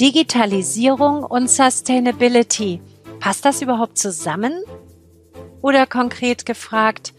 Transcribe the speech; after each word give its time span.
Digitalisierung 0.00 1.24
und 1.24 1.50
Sustainability. 1.50 2.80
Passt 3.20 3.44
das 3.44 3.60
überhaupt 3.60 3.98
zusammen? 3.98 4.54
Oder 5.60 5.86
konkret 5.86 6.46
gefragt, 6.46 7.12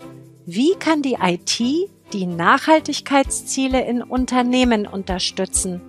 wie 0.48 0.74
kann 0.80 1.04
die 1.04 1.18
IT 1.22 1.60
die 2.12 2.26
Nachhaltigkeitsziele 2.26 3.86
in 3.86 4.02
Unternehmen 4.02 4.88
unterstützen? 4.88 5.80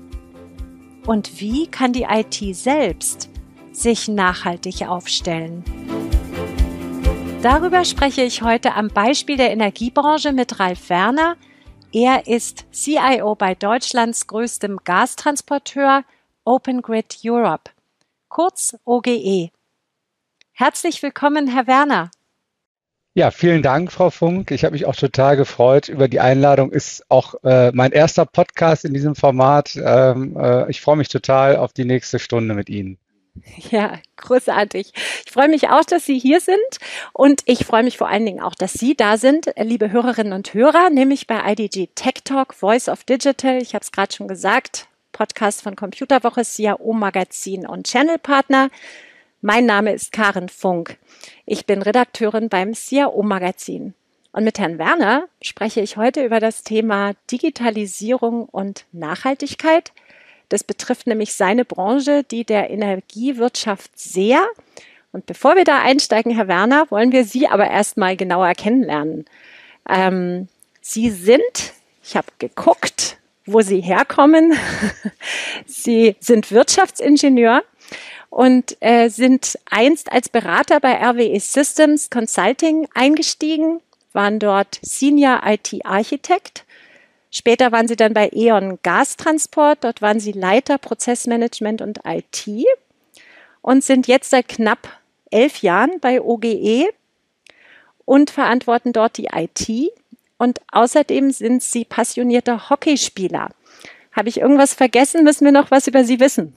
Und 1.07 1.41
wie 1.41 1.67
kann 1.67 1.95
die 1.95 2.07
IT 2.09 2.55
selbst 2.55 3.31
sich 3.73 4.09
nachhaltig 4.09 4.87
aufstellen? 4.87 5.65
Darüber 7.43 7.85
spreche 7.85 8.23
ich 8.23 8.43
heute 8.43 8.75
am 8.75 8.89
Beispiel 8.89 9.37
der 9.37 9.51
Energiebranche 9.51 10.33
mit 10.33 10.61
Ralf 10.61 10.91
Werner. 10.91 11.37
Er 11.95 12.27
ist 12.27 12.65
CIO 12.73 13.35
bei 13.35 13.55
Deutschlands 13.55 14.27
größtem 14.27 14.79
Gastransporteur 14.83 16.05
Open 16.43 16.81
Grid 16.81 17.19
Europe, 17.23 17.71
kurz 18.31 18.75
OGE. 18.87 19.51
Herzlich 20.53 21.03
willkommen, 21.03 21.49
Herr 21.49 21.67
Werner. 21.67 22.11
Ja, 23.13 23.31
vielen 23.31 23.61
Dank, 23.61 23.93
Frau 23.93 24.09
Funk. 24.09 24.53
Ich 24.53 24.65
habe 24.65 24.73
mich 24.73 24.87
auch 24.87 24.97
total 24.97 25.37
gefreut 25.37 25.91
über 25.91 26.09
die 26.09 26.21
Einladung. 26.21 26.73
Ist 26.73 27.05
auch 27.11 27.35
äh, 27.45 27.73
mein 27.73 27.93
erster 27.93 28.25
Podcast 28.25 28.87
in 28.87 28.95
diesem 28.95 29.15
Format. 29.15 29.77
Ähm, 29.77 30.35
äh, 30.39 30.71
ich 30.71 30.81
freue 30.81 30.97
mich 30.97 31.09
total 31.09 31.57
auf 31.57 31.75
die 31.75 31.85
nächste 31.85 32.19
Stunde 32.19 32.55
mit 32.55 32.71
Ihnen. 32.71 32.97
Ja, 33.71 33.99
großartig. 34.17 34.93
Ich 35.25 35.33
freue 35.33 35.49
mich 35.49 35.69
auch, 35.69 35.85
dass 35.85 36.05
Sie 36.05 36.19
hier 36.19 36.41
sind 36.41 36.59
und 37.13 37.43
ich 37.47 37.65
freue 37.65 37.83
mich 37.83 37.97
vor 37.97 38.09
allen 38.09 38.27
Dingen 38.27 38.43
auch, 38.43 38.55
dass 38.55 38.73
Sie 38.73 38.95
da 38.95 39.17
sind, 39.17 39.53
liebe 39.57 39.91
Hörerinnen 39.91 40.33
und 40.33 40.55
Hörer, 40.55 40.91
nämlich 40.91 41.27
bei 41.27 41.41
IDG 41.53 41.89
Tech 41.95 42.23
Talk, 42.25 42.55
Voice 42.55 42.89
of 42.89 43.05
Digital. 43.05 43.61
Ich 43.63 43.75
habe 43.75 43.83
es 43.83 43.93
gerade 43.93 44.15
schon 44.15 44.29
gesagt, 44.29 44.87
Podcast 45.13 45.63
von 45.63 45.77
Computerwoche, 45.77 46.43
CIO 46.43 46.93
Magazin 46.93 47.67
und 47.67 47.87
Channelpartner. 47.87 48.71
Mein 49.41 49.67
Name 49.67 49.93
ist 49.93 50.13
Karen 50.13 50.49
Funk. 50.49 50.99
Ich 51.47 51.67
bin 51.67 51.83
Redakteurin 51.83 52.49
beim 52.49 52.75
CIO 52.75 53.23
Magazin. 53.23 53.95
Und 54.33 54.45
mit 54.45 54.59
Herrn 54.59 54.79
Werner 54.79 55.29
spreche 55.43 55.81
ich 55.81 55.99
heute 55.99 56.25
über 56.25 56.41
das 56.41 56.63
Thema 56.63 57.13
Digitalisierung 57.31 58.47
und 58.47 58.87
Nachhaltigkeit. 58.93 59.93
Das 60.53 60.65
betrifft 60.65 61.07
nämlich 61.07 61.33
seine 61.33 61.65
Branche, 61.65 62.25
die 62.25 62.45
der 62.45 62.69
Energiewirtschaft 62.69 63.99
sehr. 63.99 64.47
Und 65.11 65.25
bevor 65.25 65.57
wir 65.57 65.65
da 65.65 65.81
einsteigen, 65.81 66.35
Herr 66.35 66.47
Werner, 66.47 66.91
wollen 66.91 67.11
wir 67.11 67.25
Sie 67.25 67.49
aber 67.49 67.71
erstmal 67.71 68.19
genauer 68.19 68.53
kennenlernen. 68.53 69.25
Ähm, 69.89 70.49
Sie 70.83 71.09
sind, 71.09 71.73
ich 72.05 72.19
habe 72.19 72.27
geguckt, 72.39 73.17
wo 73.47 73.63
Sie 73.63 73.81
herkommen. 73.81 74.53
Sie 75.67 76.17
sind 76.21 76.53
Wirtschaftsingenieur 76.53 77.63
und 78.29 78.77
äh, 78.81 79.09
sind 79.09 79.59
einst 79.71 80.13
als 80.13 80.29
Berater 80.29 80.81
bei 80.81 81.03
RWE 81.03 81.41
Systems 81.41 82.11
Consulting 82.11 82.89
eingestiegen, 82.93 83.81
waren 84.13 84.39
dort 84.39 84.81
Senior 84.83 85.41
IT 85.47 85.75
Architekt. 85.87 86.67
Später 87.35 87.73
waren 87.73 87.89
sie 87.89 87.97
dann 87.97 88.13
bei 88.13 88.29
E.ON 88.31 88.79
Gastransport, 88.83 89.85
dort 89.85 90.03
waren 90.03 90.21
sie 90.21 90.33
Leiter 90.33 90.77
Prozessmanagement 90.77 91.81
und 91.81 92.01
IT 92.05 92.47
und 93.63 93.83
sind 93.83 94.07
jetzt 94.07 94.31
seit 94.31 94.49
knapp 94.49 95.01
elf 95.31 95.63
Jahren 95.63 95.99
bei 96.01 96.21
OGE 96.21 96.91
und 98.05 98.31
verantworten 98.31 98.93
dort 98.93 99.17
die 99.17 99.31
IT 99.33 99.93
und 100.37 100.61
außerdem 100.71 101.31
sind 101.31 101.63
Sie 101.63 101.85
passionierter 101.85 102.69
Hockeyspieler. 102.69 103.49
Habe 104.13 104.29
ich 104.29 104.41
irgendwas 104.41 104.75
vergessen? 104.75 105.25
Müssen 105.25 105.45
wir 105.47 105.53
noch 105.53 105.71
was 105.71 105.87
über 105.87 106.05
Sie 106.05 106.21
wissen? 106.21 106.55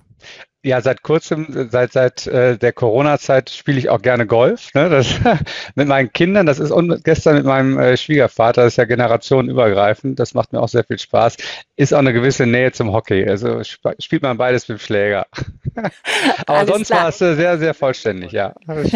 Ja, 0.65 0.81
seit 0.81 1.03
kurzem, 1.03 1.69
seit 1.69 1.93
seit 1.93 2.25
äh, 2.25 2.57
der 2.57 2.73
Corona-Zeit 2.73 3.51
spiele 3.51 3.77
ich 3.77 3.89
auch 3.89 4.01
gerne 4.01 4.25
Golf. 4.25 4.73
Ne? 4.73 4.89
Das, 4.89 5.19
mit 5.75 5.87
meinen 5.87 6.11
Kindern, 6.11 6.47
das 6.47 6.57
ist 6.57 6.71
und 6.71 7.03
gestern 7.03 7.35
mit 7.35 7.45
meinem 7.45 7.77
äh, 7.77 7.95
Schwiegervater, 7.95 8.63
das 8.63 8.73
ist 8.73 8.77
ja 8.77 8.85
generationenübergreifend. 8.85 10.19
Das 10.19 10.33
macht 10.33 10.53
mir 10.53 10.61
auch 10.61 10.67
sehr 10.67 10.83
viel 10.83 10.97
Spaß. 10.97 11.37
Ist 11.75 11.93
auch 11.93 11.99
eine 11.99 12.13
gewisse 12.13 12.47
Nähe 12.47 12.71
zum 12.71 12.91
Hockey. 12.91 13.29
Also 13.29 13.59
sp 13.61 13.93
spielt 13.99 14.23
man 14.23 14.39
beides 14.39 14.67
mit 14.67 14.79
dem 14.79 14.81
Schläger. 14.81 15.27
Aber 16.47 16.57
Alles 16.57 16.69
sonst 16.71 16.89
war 16.89 17.09
es 17.09 17.21
äh, 17.21 17.35
sehr, 17.35 17.59
sehr 17.59 17.75
vollständig. 17.75 18.31
Ja. 18.31 18.55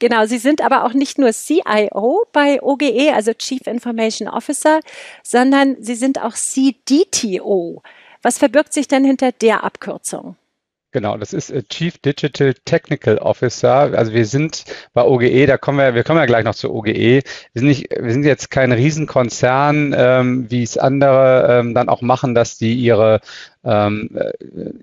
Genau, 0.00 0.26
Sie 0.26 0.38
sind 0.38 0.62
aber 0.62 0.84
auch 0.84 0.94
nicht 0.94 1.16
nur 1.16 1.30
CIO 1.30 2.26
bei 2.32 2.60
OGE, 2.60 3.14
also 3.14 3.32
Chief 3.34 3.64
Information 3.68 4.26
Officer, 4.26 4.80
sondern 5.22 5.76
Sie 5.78 5.94
sind 5.94 6.20
auch 6.20 6.34
CDTO. 6.34 7.80
Was 8.20 8.38
verbirgt 8.38 8.72
sich 8.72 8.88
denn 8.88 9.04
hinter 9.04 9.30
der 9.30 9.62
Abkürzung? 9.62 10.36
Genau, 10.94 11.16
das 11.16 11.32
ist 11.32 11.50
äh, 11.50 11.64
Chief 11.64 11.98
Digital 11.98 12.54
Technical 12.64 13.18
Officer. 13.18 13.98
Also 13.98 14.12
wir 14.12 14.26
sind 14.26 14.64
bei 14.92 15.02
OGE, 15.02 15.44
da 15.46 15.58
kommen 15.58 15.78
wir, 15.78 15.96
wir 15.96 16.04
kommen 16.04 16.20
ja 16.20 16.26
gleich 16.26 16.44
noch 16.44 16.54
zu 16.54 16.72
OGE. 16.72 16.94
Wir 16.94 17.22
sind 17.52 17.66
nicht, 17.66 17.88
wir 17.90 18.12
sind 18.12 18.22
jetzt 18.22 18.48
kein 18.48 18.70
Riesenkonzern, 18.70 19.92
ähm, 19.98 20.46
wie 20.52 20.62
es 20.62 20.78
andere 20.78 21.48
ähm, 21.50 21.74
dann 21.74 21.88
auch 21.88 22.00
machen, 22.00 22.36
dass 22.36 22.58
die 22.58 22.74
ihre 22.74 23.20
ähm, 23.64 24.10
äh, 24.14 24.32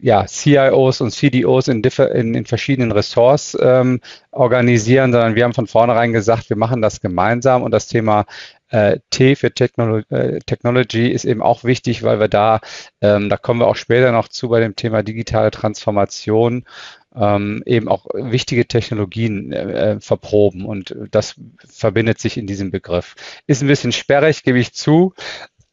ja, 0.02 0.26
CIOs 0.26 1.02
und 1.02 1.12
CDOs 1.12 1.68
in, 1.68 1.82
in, 1.82 2.34
in 2.34 2.46
verschiedenen 2.46 2.92
Ressorts 2.92 3.58
ähm, 3.62 4.02
organisieren, 4.32 5.12
sondern 5.12 5.36
wir 5.36 5.44
haben 5.44 5.54
von 5.54 5.68
vornherein 5.68 6.14
gesagt, 6.14 6.50
wir 6.50 6.58
machen 6.58 6.82
das 6.82 7.02
gemeinsam 7.02 7.64
und 7.64 7.72
das 7.72 7.88
Thema 7.88 8.26
äh, 8.70 9.00
T 9.10 9.36
für 9.36 9.54
Technolo 9.54 10.02
äh, 10.10 10.40
Technology 10.40 11.10
ist 11.10 11.26
eben 11.26 11.42
auch 11.42 11.64
wichtig, 11.64 12.04
weil 12.04 12.20
wir 12.20 12.30
da, 12.30 12.62
ähm, 13.02 13.30
da 13.30 13.38
kommen 13.38 13.60
wir 13.60 13.68
auch 13.68 13.76
später 13.76 14.12
noch 14.12 14.30
zu 14.30 14.50
bei 14.50 14.60
dem 14.62 14.76
Thema 14.76 15.04
digitale 15.04 15.52
Transformation, 15.52 16.66
ähm, 17.14 17.62
eben 17.66 17.90
auch 17.90 18.06
wichtige 18.14 18.66
Technologien 18.66 19.52
äh, 19.52 20.00
verproben 20.00 20.66
und 20.66 20.96
das 21.12 21.36
verbindet 21.68 22.20
sich 22.20 22.38
in 22.38 22.48
diesem 22.48 22.72
Begriff. 22.72 23.16
Ist 23.48 23.62
ein 23.62 23.68
bisschen 23.68 23.92
sperrig, 23.92 24.44
gebe 24.44 24.60
ich 24.60 24.74
zu, 24.74 25.14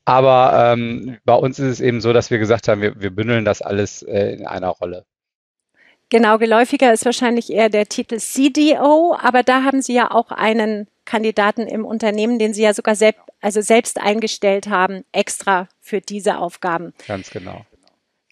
aber 0.08 0.72
ähm, 0.72 1.18
bei 1.26 1.34
uns 1.34 1.58
ist 1.58 1.66
es 1.66 1.80
eben 1.80 2.00
so, 2.00 2.14
dass 2.14 2.30
wir 2.30 2.38
gesagt 2.38 2.66
haben, 2.66 2.80
wir, 2.80 2.98
wir 2.98 3.10
bündeln 3.10 3.44
das 3.44 3.60
alles 3.60 4.02
äh, 4.02 4.32
in 4.32 4.46
einer 4.46 4.70
Rolle. 4.70 5.04
Genau, 6.08 6.38
geläufiger 6.38 6.94
ist 6.94 7.04
wahrscheinlich 7.04 7.52
eher 7.52 7.68
der 7.68 7.86
Titel 7.86 8.16
CDO, 8.16 9.14
aber 9.20 9.42
da 9.42 9.64
haben 9.64 9.82
Sie 9.82 9.92
ja 9.92 10.10
auch 10.10 10.30
einen 10.30 10.88
Kandidaten 11.04 11.66
im 11.66 11.84
Unternehmen, 11.84 12.38
den 12.38 12.54
Sie 12.54 12.62
ja 12.62 12.72
sogar 12.72 12.94
selbst, 12.94 13.20
also 13.42 13.60
selbst 13.60 14.00
eingestellt 14.00 14.68
haben, 14.68 15.04
extra 15.12 15.68
für 15.78 16.00
diese 16.00 16.38
Aufgaben. 16.38 16.94
Ganz 17.06 17.28
genau. 17.28 17.66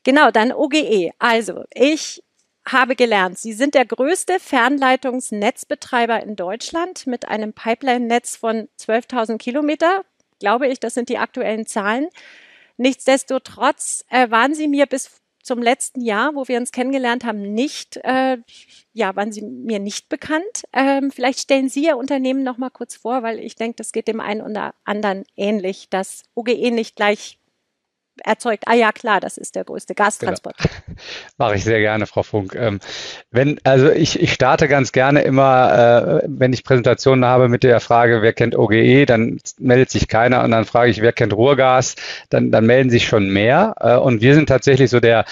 Genau, 0.02 0.30
dann 0.30 0.52
OGE. 0.52 1.10
Also, 1.18 1.64
ich 1.74 2.22
habe 2.66 2.96
gelernt, 2.96 3.38
Sie 3.38 3.52
sind 3.52 3.74
der 3.74 3.84
größte 3.84 4.40
Fernleitungsnetzbetreiber 4.40 6.22
in 6.22 6.36
Deutschland 6.36 7.06
mit 7.06 7.28
einem 7.28 7.52
Pipeline-Netz 7.52 8.36
von 8.36 8.68
12.000 8.80 9.36
Kilometer. 9.36 10.04
Glaube 10.38 10.68
ich, 10.68 10.80
das 10.80 10.94
sind 10.94 11.08
die 11.08 11.18
aktuellen 11.18 11.66
Zahlen. 11.66 12.08
Nichtsdestotrotz 12.76 14.04
äh, 14.10 14.30
waren 14.30 14.54
Sie 14.54 14.68
mir 14.68 14.86
bis 14.86 15.20
zum 15.42 15.62
letzten 15.62 16.00
Jahr, 16.00 16.34
wo 16.34 16.48
wir 16.48 16.58
uns 16.58 16.72
kennengelernt 16.72 17.24
haben, 17.24 17.54
nicht, 17.54 17.98
äh, 18.02 18.38
ja, 18.92 19.14
waren 19.14 19.30
Sie 19.30 19.42
mir 19.42 19.78
nicht 19.78 20.08
bekannt. 20.08 20.64
Ähm, 20.72 21.12
vielleicht 21.12 21.38
stellen 21.38 21.68
Sie 21.68 21.84
Ihr 21.84 21.96
Unternehmen 21.96 22.42
noch 22.42 22.58
mal 22.58 22.70
kurz 22.70 22.96
vor, 22.96 23.22
weil 23.22 23.38
ich 23.38 23.54
denke, 23.54 23.76
das 23.76 23.92
geht 23.92 24.08
dem 24.08 24.20
einen 24.20 24.42
oder 24.42 24.74
anderen 24.84 25.24
ähnlich, 25.36 25.88
dass 25.88 26.24
OGE 26.34 26.72
nicht 26.72 26.96
gleich 26.96 27.38
erzeugt. 28.24 28.64
Ah 28.66 28.74
ja, 28.74 28.92
klar, 28.92 29.20
das 29.20 29.36
ist 29.36 29.54
der 29.54 29.64
größte 29.64 29.94
Gastransport. 29.94 30.56
Genau. 30.58 30.98
Mache 31.38 31.56
ich 31.56 31.64
sehr 31.64 31.80
gerne, 31.80 32.06
Frau 32.06 32.22
Funk. 32.22 32.54
Ähm, 32.54 32.80
wenn, 33.30 33.58
also 33.64 33.90
ich, 33.90 34.20
ich 34.20 34.32
starte 34.32 34.68
ganz 34.68 34.92
gerne 34.92 35.22
immer, 35.22 36.22
äh, 36.22 36.26
wenn 36.28 36.52
ich 36.52 36.64
Präsentationen 36.64 37.24
habe 37.24 37.48
mit 37.48 37.62
der 37.62 37.80
Frage, 37.80 38.22
wer 38.22 38.32
kennt 38.32 38.56
OGE, 38.56 39.06
dann 39.06 39.38
meldet 39.58 39.90
sich 39.90 40.08
keiner 40.08 40.44
und 40.44 40.50
dann 40.50 40.64
frage 40.64 40.90
ich, 40.90 41.02
wer 41.02 41.12
kennt 41.12 41.32
Ruhrgas, 41.32 41.96
dann, 42.30 42.50
dann 42.50 42.66
melden 42.66 42.90
sich 42.90 43.06
schon 43.06 43.30
mehr. 43.30 43.74
Äh, 43.80 43.96
und 43.96 44.20
wir 44.20 44.34
sind 44.34 44.48
tatsächlich 44.48 44.90
so 44.90 45.00
der, 45.00 45.24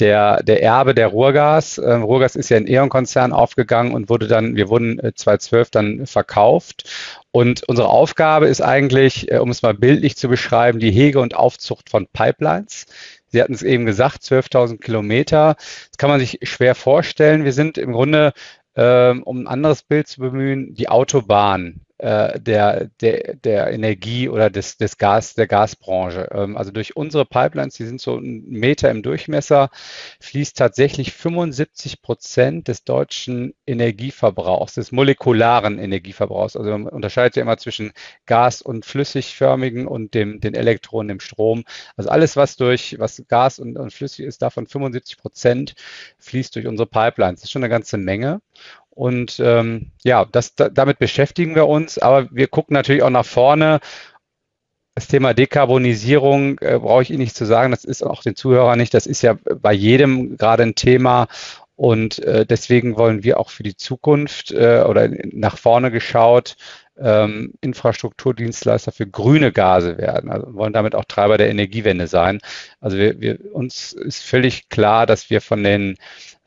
der, 0.00 0.42
der 0.42 0.62
Erbe 0.62 0.94
der 0.94 1.08
Ruhrgas. 1.08 1.78
Ähm, 1.78 2.02
Ruhrgas 2.02 2.36
ist 2.36 2.48
ja 2.48 2.56
in 2.56 2.66
E.ON-Konzern 2.66 3.32
aufgegangen 3.32 3.94
und 3.94 4.08
wurde 4.08 4.26
dann, 4.26 4.56
wir 4.56 4.68
wurden 4.68 4.98
2012 5.14 5.68
äh, 5.68 5.70
dann 5.70 6.06
verkauft. 6.06 6.84
Und 7.32 7.62
unsere 7.66 7.88
Aufgabe 7.88 8.46
ist 8.46 8.60
eigentlich, 8.60 9.30
äh, 9.32 9.38
um 9.38 9.50
es 9.50 9.62
mal 9.62 9.74
bildlich 9.74 10.16
zu 10.16 10.28
beschreiben, 10.28 10.78
die 10.78 10.90
Hege 10.90 11.18
und 11.18 11.34
Aufzucht 11.34 11.88
von 11.88 12.06
Pipelines. 12.06 12.86
Sie 13.28 13.40
hatten 13.40 13.54
es 13.54 13.62
eben 13.62 13.86
gesagt, 13.86 14.22
12.000 14.22 14.78
Kilometer. 14.78 15.56
Das 15.56 15.96
kann 15.96 16.10
man 16.10 16.20
sich 16.20 16.38
schwer 16.42 16.74
vorstellen. 16.74 17.44
Wir 17.44 17.54
sind 17.54 17.78
im 17.78 17.92
Grunde, 17.92 18.34
ähm, 18.76 19.22
um 19.22 19.40
ein 19.40 19.46
anderes 19.46 19.82
Bild 19.82 20.06
zu 20.06 20.20
bemühen, 20.20 20.74
die 20.74 20.90
Autobahn 20.90 21.80
äh, 22.02 22.40
der, 22.40 22.90
der, 23.00 23.34
der 23.36 23.72
Energie 23.72 24.28
oder 24.28 24.50
des, 24.50 24.76
des 24.76 24.98
Gas, 24.98 25.34
der 25.34 25.46
Gasbranche. 25.46 26.28
Ähm, 26.32 26.56
also 26.56 26.72
durch 26.72 26.96
unsere 26.96 27.24
Pipelines, 27.24 27.74
die 27.74 27.84
sind 27.84 28.00
so 28.00 28.16
ein 28.16 28.44
Meter 28.48 28.90
im 28.90 29.04
Durchmesser, 29.04 29.70
fließt 30.18 30.56
tatsächlich 30.56 31.12
75 31.12 32.02
Prozent 32.02 32.66
des 32.66 32.82
deutschen 32.82 33.54
Energieverbrauchs, 33.66 34.74
des 34.74 34.90
molekularen 34.90 35.78
Energieverbrauchs. 35.78 36.56
Also 36.56 36.70
man 36.72 36.88
unterscheidet 36.88 37.36
ja 37.36 37.42
immer 37.42 37.58
zwischen 37.58 37.92
Gas- 38.26 38.62
und 38.62 38.84
flüssigförmigen 38.84 39.86
und 39.86 40.14
dem, 40.14 40.40
den 40.40 40.54
Elektronen 40.54 41.10
im 41.10 41.20
Strom. 41.20 41.62
Also 41.96 42.10
alles, 42.10 42.34
was 42.34 42.56
durch, 42.56 42.96
was 42.98 43.22
Gas 43.28 43.60
und, 43.60 43.78
und 43.78 43.92
flüssig 43.92 44.26
ist, 44.26 44.42
davon 44.42 44.66
75 44.66 45.18
Prozent 45.18 45.74
fließt 46.18 46.56
durch 46.56 46.66
unsere 46.66 46.88
Pipelines. 46.88 47.40
Das 47.40 47.44
ist 47.44 47.52
schon 47.52 47.62
eine 47.62 47.70
ganze 47.70 47.96
Menge. 47.96 48.40
Und 48.94 49.40
ähm, 49.42 49.90
ja, 50.02 50.26
das, 50.30 50.54
da, 50.54 50.68
damit 50.68 50.98
beschäftigen 50.98 51.54
wir 51.54 51.66
uns, 51.66 51.98
aber 51.98 52.28
wir 52.30 52.46
gucken 52.46 52.74
natürlich 52.74 53.02
auch 53.02 53.10
nach 53.10 53.26
vorne. 53.26 53.80
Das 54.94 55.08
Thema 55.08 55.32
Dekarbonisierung 55.32 56.58
äh, 56.60 56.78
brauche 56.78 57.02
ich 57.02 57.10
Ihnen 57.10 57.20
nicht 57.20 57.34
zu 57.34 57.46
sagen, 57.46 57.70
das 57.70 57.84
ist 57.84 58.02
auch 58.02 58.22
den 58.22 58.36
Zuhörern 58.36 58.78
nicht, 58.78 58.92
das 58.92 59.06
ist 59.06 59.22
ja 59.22 59.38
bei 59.60 59.72
jedem 59.72 60.36
gerade 60.36 60.64
ein 60.64 60.74
Thema. 60.74 61.28
Und 61.74 62.18
äh, 62.20 62.44
deswegen 62.44 62.96
wollen 62.96 63.24
wir 63.24 63.40
auch 63.40 63.48
für 63.48 63.62
die 63.62 63.76
Zukunft 63.76 64.52
äh, 64.52 64.84
oder 64.86 65.08
nach 65.32 65.56
vorne 65.56 65.90
geschaut 65.90 66.56
ähm, 67.00 67.54
Infrastrukturdienstleister 67.60 68.92
für 68.92 69.06
grüne 69.06 69.52
Gase 69.52 69.98
werden. 69.98 70.30
Also 70.30 70.54
wollen 70.54 70.72
damit 70.72 70.94
auch 70.94 71.04
Treiber 71.06 71.38
der 71.38 71.48
Energiewende 71.48 72.06
sein. 72.06 72.40
Also 72.80 72.98
wir, 72.98 73.20
wir, 73.20 73.38
uns 73.52 73.92
ist 73.92 74.22
völlig 74.22 74.68
klar, 74.68 75.06
dass 75.06 75.30
wir 75.30 75.40
von 75.40 75.64
den 75.64 75.96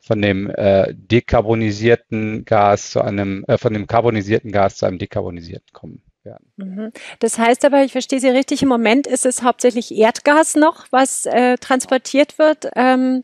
von 0.06 0.22
dem 0.22 0.48
äh, 0.50 0.94
dekarbonisierten 0.94 2.44
Gas 2.44 2.90
zu 2.90 3.00
einem, 3.00 3.44
äh, 3.48 3.58
von 3.58 3.72
dem 3.72 3.88
karbonisierten 3.88 4.52
Gas 4.52 4.76
zu 4.76 4.86
einem 4.86 4.98
dekarbonisierten 4.98 5.72
kommen 5.72 6.02
werden. 6.22 6.52
Mhm. 6.56 6.92
Das 7.18 7.38
heißt 7.38 7.64
aber, 7.64 7.82
ich 7.82 7.90
verstehe 7.90 8.20
Sie 8.20 8.28
richtig, 8.28 8.62
im 8.62 8.68
Moment 8.68 9.08
ist 9.08 9.26
es 9.26 9.42
hauptsächlich 9.42 9.92
Erdgas 9.92 10.54
noch, 10.54 10.86
was 10.90 11.26
äh, 11.26 11.56
transportiert 11.56 12.38
wird. 12.38 12.68
Ähm, 12.76 13.22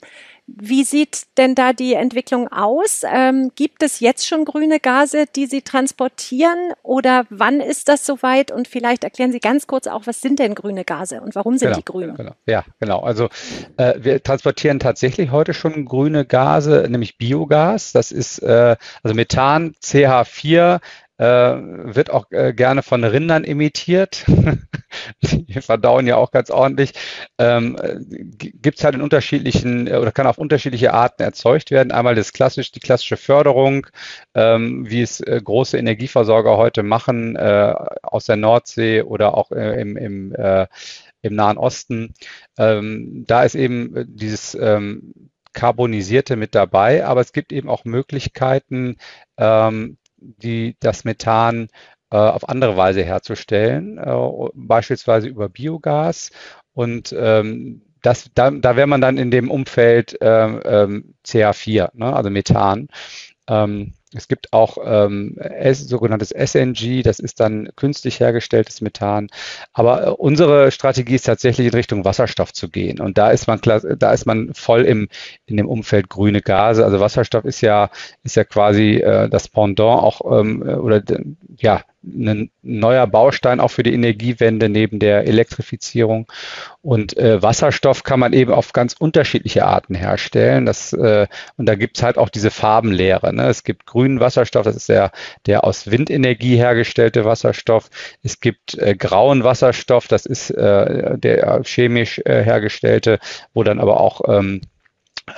wie 0.61 0.85
sieht 0.85 1.23
denn 1.39 1.55
da 1.55 1.73
die 1.73 1.95
Entwicklung 1.95 2.49
aus? 2.49 3.03
Ähm, 3.05 3.53
gibt 3.55 3.83
es 3.83 4.01
jetzt 4.01 4.27
schon 4.27 4.45
grüne 4.45 4.81
Gase, 4.81 5.25
die 5.35 5.47
Sie 5.47 5.63
transportieren 5.63 6.73
oder 6.83 7.25
wann 7.31 7.61
ist 7.61 7.89
das 7.89 8.05
soweit? 8.05 8.51
Und 8.51 8.69
vielleicht 8.69 9.05
erklären 9.05 9.33
Sie 9.33 9.41
ganz 9.41 9.67
kurz 9.67 9.87
auch, 9.87 10.07
was 10.07 10.21
sind 10.21 10.39
denn 10.39 10.55
grüne 10.55 10.85
Gase 10.85 11.21
und 11.21 11.35
warum 11.35 11.59
sind 11.59 11.69
genau, 11.69 11.79
die 11.79 11.85
grün? 11.85 12.15
Genau. 12.15 12.33
Ja, 12.47 12.65
genau. 12.81 13.01
Also 13.01 13.29
äh, 13.77 13.95
wir 13.99 14.23
transportieren 14.23 14.79
tatsächlich 14.79 15.31
heute 15.31 15.55
schon 15.55 15.85
grüne 15.85 16.25
Gase, 16.25 16.87
nämlich 16.89 17.19
Biogas. 17.19 17.93
Das 17.93 18.13
ist 18.13 18.39
äh, 18.41 18.77
also 19.03 19.15
Methan, 19.15 19.75
CH4, 19.83 20.77
äh, 20.77 20.81
wird 21.25 22.11
auch 22.11 22.31
äh, 22.31 22.53
gerne 22.53 22.83
von 22.83 23.05
Rindern 23.05 23.45
emittiert. 23.45 24.25
Die 25.23 25.61
verdauen 25.61 26.07
ja 26.07 26.17
auch 26.17 26.31
ganz 26.31 26.51
ordentlich. 26.51 26.93
Ähm, 27.39 27.77
Gibt 28.39 28.79
es 28.79 28.85
halt 28.85 28.95
in 28.95 29.03
unterschiedlichen 29.03 29.87
äh, 29.87 29.97
oder 29.97 30.13
kann 30.13 30.27
auf 30.27 30.39
unterschiedliche 30.39 30.93
Arten 30.93 31.23
erzeugt 31.23 31.71
werden. 31.71 31.93
Einmal 31.93 32.15
das 32.15 32.33
klassisch, 32.33 32.73
die 32.73 32.81
klassische 32.81 33.17
Förderung, 33.17 33.87
ähm, 34.35 34.89
wie 34.89 35.03
es 35.03 35.21
äh, 35.21 35.41
große 35.43 35.79
Energieversorger 35.79 36.57
heute 36.57 36.83
machen, 36.83 37.37
äh, 37.37 37.75
aus 38.03 38.27
der 38.27 38.37
Nordsee 38.37 39.03
oder 39.03 39.37
auch 39.37 39.51
äh, 39.53 39.81
im, 39.81 39.97
im, 39.97 40.35
äh, 40.35 40.67
im 41.23 41.35
Nahen 41.35 41.59
Osten. 41.59 42.15
Ähm, 42.59 43.25
da 43.27 43.45
ist 43.45 43.55
eben 43.55 44.07
dieses 44.09 44.55
ähm, 44.55 45.15
Carbonisierte 45.53 46.37
mit 46.37 46.55
dabei, 46.55 47.05
aber 47.05 47.21
es 47.21 47.33
gibt 47.33 47.53
eben 47.53 47.69
auch 47.69 47.85
Möglichkeiten, 47.85 48.97
ähm, 49.37 49.99
die, 50.23 50.77
das 50.81 51.05
Methan 51.05 51.69
äh, 52.11 52.17
auf 52.17 52.49
andere 52.49 52.77
Weise 52.77 53.03
herzustellen, 53.03 53.99
äh, 53.99 54.49
beispielsweise 54.55 55.29
über 55.29 55.49
Biogas. 55.49 56.31
Und 56.73 57.15
ähm, 57.19 57.83
das, 58.03 58.31
da, 58.35 58.51
da 58.51 58.77
wäre 58.77 58.87
man 58.87 59.01
dann 59.01 59.19
in 59.19 59.31
dem 59.31 59.51
Umfeld 59.51 60.21
äh, 60.21 60.47
ähm, 60.47 61.15
CH4, 61.25 61.91
ne, 61.95 62.15
also 62.15 62.31
Methan. 62.31 62.89
Ähm, 63.49 63.95
es 64.15 64.29
gibt 64.29 64.53
auch 64.53 64.79
ähm, 64.85 65.37
S, 65.39 65.87
sogenanntes 65.87 66.31
SNG, 66.31 67.03
das 67.03 67.19
ist 67.19 67.41
dann 67.41 67.71
künstlich 67.77 68.21
hergestelltes 68.21 68.81
Methan. 68.81 69.29
Aber 69.73 70.07
äh, 70.07 70.11
unsere 70.11 70.71
Strategie 70.71 71.15
ist 71.15 71.27
tatsächlich 71.27 71.69
in 71.69 71.75
Richtung 71.75 72.05
Wasserstoff 72.05 72.53
zu 72.53 72.69
gehen. 72.69 73.01
Und 73.01 73.19
da 73.19 73.31
ist 73.31 73.47
man 73.47 73.61
da 73.99 74.13
ist 74.13 74.27
man 74.27 74.53
voll 74.55 74.83
im 74.83 75.09
in 75.47 75.57
dem 75.57 75.69
Umfeld 75.69 76.09
grüne 76.09 76.43
Gase. 76.43 76.85
Also 76.85 77.01
Wasserstoff 77.01 77.45
ist 77.45 77.61
ja 77.61 77.91
ist 78.23 78.37
ja 78.37 78.45
quasi 78.45 78.97
äh, 78.97 79.29
das 79.29 79.49
Pendant 79.49 80.03
auch 80.03 80.41
ähm, 80.41 80.63
oder 80.63 81.03
ja 81.57 81.83
ein 82.05 82.51
neuer 82.63 83.07
Baustein 83.07 83.61
auch 83.61 83.71
für 83.71 83.83
die 83.83 83.95
Energiewende 83.95 84.69
neben 84.69 84.99
der 84.99 85.27
Elektrifizierung. 85.27 86.27
Und 86.81 87.17
äh, 87.17 87.41
Wasserstoff 87.41 88.03
kann 88.03 88.19
man 88.19 88.33
eben 88.33 88.53
auf 88.53 88.73
ganz 88.73 88.95
unterschiedliche 88.99 89.65
Arten 89.65 89.95
herstellen. 89.95 90.67
Das, 90.67 90.93
äh, 90.93 91.29
und 91.57 91.67
da 91.67 91.77
gibt 91.77 91.97
es 91.97 92.03
halt 92.03 92.19
auch 92.19 92.29
diese 92.29 92.51
Farbenlehre. 92.51 93.33
Ne? 93.33 93.47
Es 93.49 93.63
gibt 93.63 93.87
grünen 93.87 94.21
Wasserstoff, 94.21 94.65
das 94.65 94.77
ist 94.77 94.89
der, 94.89 95.13
der 95.47 95.65
aus 95.65 95.91
Windenergie 95.91 96.57
hergestellte 96.57 97.25
Wasserstoff. 97.25 97.89
Es 98.23 98.41
gibt 98.41 98.77
äh, 98.79 98.97
grauen 98.97 99.45
Wasserstoff, 99.45 100.09
das 100.09 100.27
ist 100.27 100.51
äh, 100.51 101.17
der 101.19 101.63
chemisch 101.65 102.21
äh, 102.25 102.43
hergestellte, 102.43 103.21
wo 103.55 103.63
dann 103.63 103.79
aber 103.79 104.01
auch 104.01 104.23
ähm, 104.29 104.61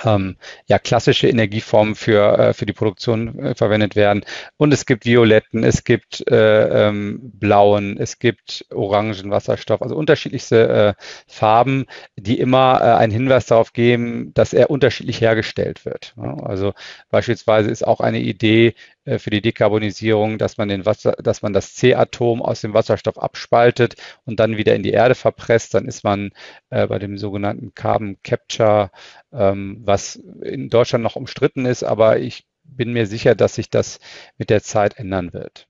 ähm, 0.04 0.36
ja, 0.66 0.78
klassische 0.78 1.28
Energieformen 1.28 1.94
für, 1.94 2.38
äh, 2.38 2.54
für 2.54 2.66
die 2.66 2.72
Produktion 2.72 3.38
äh, 3.38 3.54
verwendet 3.54 3.96
werden. 3.96 4.25
Und 4.56 4.72
es 4.72 4.86
gibt 4.86 5.04
violetten, 5.04 5.64
es 5.64 5.84
gibt 5.84 6.26
äh, 6.31 6.88
ähm, 6.88 7.20
blauen, 7.34 7.96
es 7.98 8.19
gibt 8.19 8.66
orangen 8.72 9.31
Wasserstoff, 9.31 9.82
also 9.82 9.96
unterschiedlichste 9.96 10.96
äh, 10.98 11.02
Farben, 11.26 11.86
die 12.16 12.38
immer 12.38 12.81
äh, 12.81 12.84
einen 12.98 13.12
Hinweis 13.12 13.46
darauf 13.46 13.72
geben, 13.72 14.32
dass 14.34 14.52
er 14.52 14.70
unterschiedlich 14.70 15.20
hergestellt 15.20 15.84
wird. 15.84 16.14
Ja, 16.16 16.37
also 16.38 16.72
beispielsweise 17.10 17.70
ist 17.70 17.87
auch 17.87 18.00
eine 18.00 18.20
Idee, 18.20 18.75
für 19.18 19.30
die 19.30 19.40
Dekarbonisierung, 19.40 20.38
dass 20.38 20.56
man, 20.56 20.68
den 20.68 20.86
Wasser, 20.86 21.12
dass 21.12 21.42
man 21.42 21.52
das 21.52 21.74
C-Atom 21.74 22.42
aus 22.42 22.60
dem 22.60 22.74
Wasserstoff 22.74 23.18
abspaltet 23.18 23.96
und 24.24 24.40
dann 24.40 24.56
wieder 24.56 24.74
in 24.74 24.82
die 24.82 24.92
Erde 24.92 25.14
verpresst. 25.14 25.74
Dann 25.74 25.86
ist 25.86 26.04
man 26.04 26.30
äh, 26.70 26.86
bei 26.86 26.98
dem 26.98 27.18
sogenannten 27.18 27.74
Carbon 27.74 28.18
Capture, 28.22 28.90
ähm, 29.32 29.82
was 29.84 30.16
in 30.16 30.70
Deutschland 30.70 31.02
noch 31.04 31.16
umstritten 31.16 31.66
ist, 31.66 31.82
aber 31.82 32.18
ich 32.18 32.46
bin 32.64 32.92
mir 32.92 33.06
sicher, 33.06 33.34
dass 33.34 33.54
sich 33.56 33.70
das 33.70 34.00
mit 34.38 34.50
der 34.50 34.62
Zeit 34.62 34.98
ändern 34.98 35.32
wird. 35.32 35.68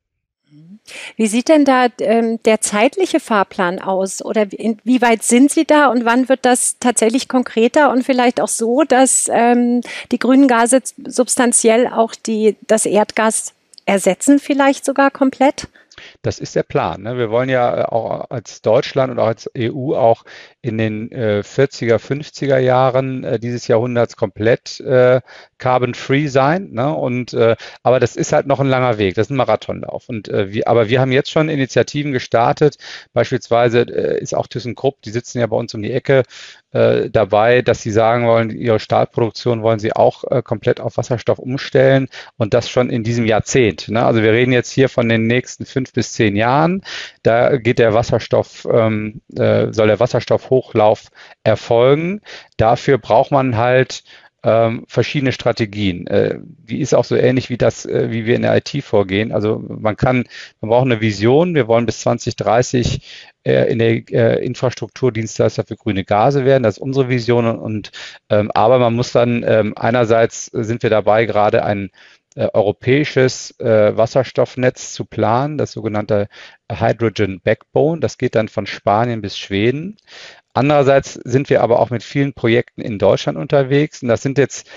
Wie 1.17 1.27
sieht 1.27 1.49
denn 1.49 1.65
da 1.65 1.87
ähm, 2.01 2.43
der 2.43 2.61
zeitliche 2.61 3.21
Fahrplan 3.21 3.79
aus? 3.79 4.23
Oder 4.25 4.47
wie 4.51 5.03
weit 5.03 5.23
sind 5.23 5.51
Sie 5.51 5.65
da 5.65 5.87
und 5.87 6.05
wann 6.05 6.29
wird 6.29 6.45
das 6.45 6.77
tatsächlich 6.79 7.29
konkreter 7.29 7.91
und 7.91 8.05
vielleicht 8.05 8.41
auch 8.41 8.49
so, 8.49 8.83
dass 8.83 9.31
ähm, 9.33 9.81
die 10.13 10.19
grünen 10.19 10.49
Gase 10.49 10.83
substanziell 11.07 11.87
auch 11.87 12.15
die, 12.15 12.57
das 12.67 12.87
Erdgas 12.87 13.55
ersetzen, 13.87 14.39
vielleicht 14.39 14.85
sogar 14.85 15.11
komplett? 15.11 15.69
Das 16.25 16.39
ist 16.39 16.57
der 16.57 16.63
Plan. 16.63 17.03
Ne? 17.03 17.19
Wir 17.19 17.31
wollen 17.31 17.51
ja 17.51 17.83
äh, 17.83 17.85
auch 17.85 18.31
als 18.31 18.63
Deutschland 18.63 19.13
und 19.13 19.19
auch 19.19 19.27
als 19.27 19.51
EU 19.57 19.95
auch 19.95 20.25
in 20.63 20.79
den 20.79 21.13
äh, 21.13 21.43
40er, 21.45 21.99
50er 21.99 22.57
Jahren 22.59 23.25
äh, 23.25 23.39
dieses 23.39 23.69
Jahrhunderts 23.69 24.17
komplett 24.17 24.81
äh, 24.81 25.21
carbon-free 25.59 26.29
sein. 26.29 26.71
Ne? 26.73 26.95
Und 26.95 27.35
äh, 27.35 27.57
aber 27.83 28.01
das 28.01 28.17
ist 28.17 28.33
halt 28.33 28.47
noch 28.47 28.59
ein 28.59 28.69
langer 28.69 28.97
Weg. 28.97 29.17
Das 29.17 29.27
ist 29.27 29.33
ein 29.33 29.37
Marathonlauf. 29.37 30.09
Und 30.09 30.29
äh, 30.29 30.51
wir, 30.51 30.67
aber 30.67 30.89
wir 30.89 31.03
haben 31.03 31.13
jetzt 31.13 31.31
schon 31.31 31.51
Initiativen 31.51 32.13
gestartet. 32.13 32.79
Beispielsweise 33.13 33.83
äh, 33.83 34.19
ist 34.19 34.35
auch 34.35 34.47
ThyssenKrupp, 34.47 35.03
die 35.03 35.11
sitzen 35.11 35.41
ja 35.41 35.47
bei 35.47 35.57
uns 35.57 35.75
um 35.75 35.83
die 35.83 35.93
Ecke, 35.93 36.23
äh, 36.75 37.09
dabei, 37.09 37.63
dass 37.63 37.83
sie 37.83 37.93
sagen 37.93 38.27
wollen, 38.27 38.51
ihre 38.51 38.81
Stahlproduktion 38.81 39.63
wollen 39.63 39.79
sie 39.79 39.95
auch 39.95 40.25
äh, 40.25 40.43
komplett 40.43 40.81
auf 40.81 40.97
Wasserstoff 40.97 41.39
umstellen 41.39 42.09
und 42.37 42.53
das 42.53 42.69
schon 42.69 42.91
in 42.91 43.05
diesem 43.05 43.27
Jahrzehnt. 43.27 43.89
Ne? 43.89 44.05
Also 44.05 44.23
wir 44.23 44.33
reden 44.33 44.53
jetzt 44.53 44.73
hier 44.73 44.89
von 44.89 45.09
den 45.09 45.27
nächsten 45.27 45.67
fünf 45.67 45.93
bis 45.93 46.13
zehn 46.13 46.35
Jahren. 46.35 46.83
Da 47.23 47.57
geht 47.59 47.79
der 47.79 47.95
Wasserstoff, 47.95 48.67
ähm, 48.71 49.21
äh, 49.37 49.73
soll 49.73 49.87
der 49.87 50.01
Wasserstoffhochlauf 50.01 51.11
erfolgen. 51.45 52.21
Dafür 52.57 52.99
braucht 52.99 53.31
man 53.31 53.57
halt 53.57 54.03
ähm, 54.45 54.85
verschiedene 54.87 55.33
Strategien. 55.33 56.07
Äh, 56.07 56.39
die 56.41 56.81
ist 56.81 56.95
auch 56.95 57.05
so 57.05 57.17
ähnlich 57.17 57.49
wie 57.49 57.57
das, 57.57 57.87
äh, 57.87 58.11
wie 58.11 58.27
wir 58.27 58.37
in 58.37 58.43
der 58.43 58.57
IT 58.57 58.85
vorgehen. 58.85 59.33
Also 59.33 59.59
man 59.67 59.97
kann, 59.97 60.25
man 60.61 60.69
braucht 60.69 60.85
eine 60.85 61.01
Vision. 61.01 61.55
Wir 61.55 61.67
wollen 61.67 61.87
bis 61.87 62.01
2030 62.01 63.33
äh, 63.45 63.73
in 63.73 63.79
der 63.79 64.09
äh, 64.11 64.45
Infrastrukturdienstleister 64.45 65.65
für 65.65 65.77
grüne 65.77 66.05
Gase 66.05 66.45
werden. 66.45 66.63
Das 66.63 66.77
ist 66.77 66.83
unsere 66.83 67.09
Vision. 67.09 67.47
Und 67.47 67.91
ähm, 68.29 68.51
aber 68.53 68.79
man 68.79 68.95
muss 68.95 69.13
dann 69.13 69.43
ähm, 69.47 69.73
einerseits 69.77 70.47
sind 70.47 70.83
wir 70.83 70.91
dabei, 70.91 71.25
gerade 71.25 71.65
ein 71.65 71.91
äh, 72.37 72.49
europäisches 72.53 73.59
äh, 73.61 73.97
Wasserstoffnetz 73.97 74.93
zu 74.93 75.07
planen, 75.07 75.57
das 75.57 75.73
sogenannte 75.73 76.29
Hydrogen 76.71 77.41
Backbone. 77.41 78.01
Das 78.01 78.19
geht 78.19 78.35
dann 78.35 78.49
von 78.49 78.67
Spanien 78.67 79.23
bis 79.23 79.39
Schweden. 79.39 79.97
Andererseits 80.55 81.15
sind 81.25 81.51
wir 81.51 81.63
aber 81.63 81.81
auch 81.81 81.91
mit 81.91 82.03
vielen 82.03 82.33
Projekten 82.33 82.81
in 82.81 82.99
Deutschland 82.99 83.37
unterwegs. 83.37 84.03
Und 84.03 84.09
das 84.09 84.23
sind 84.23 84.39
jetzt 84.39 84.69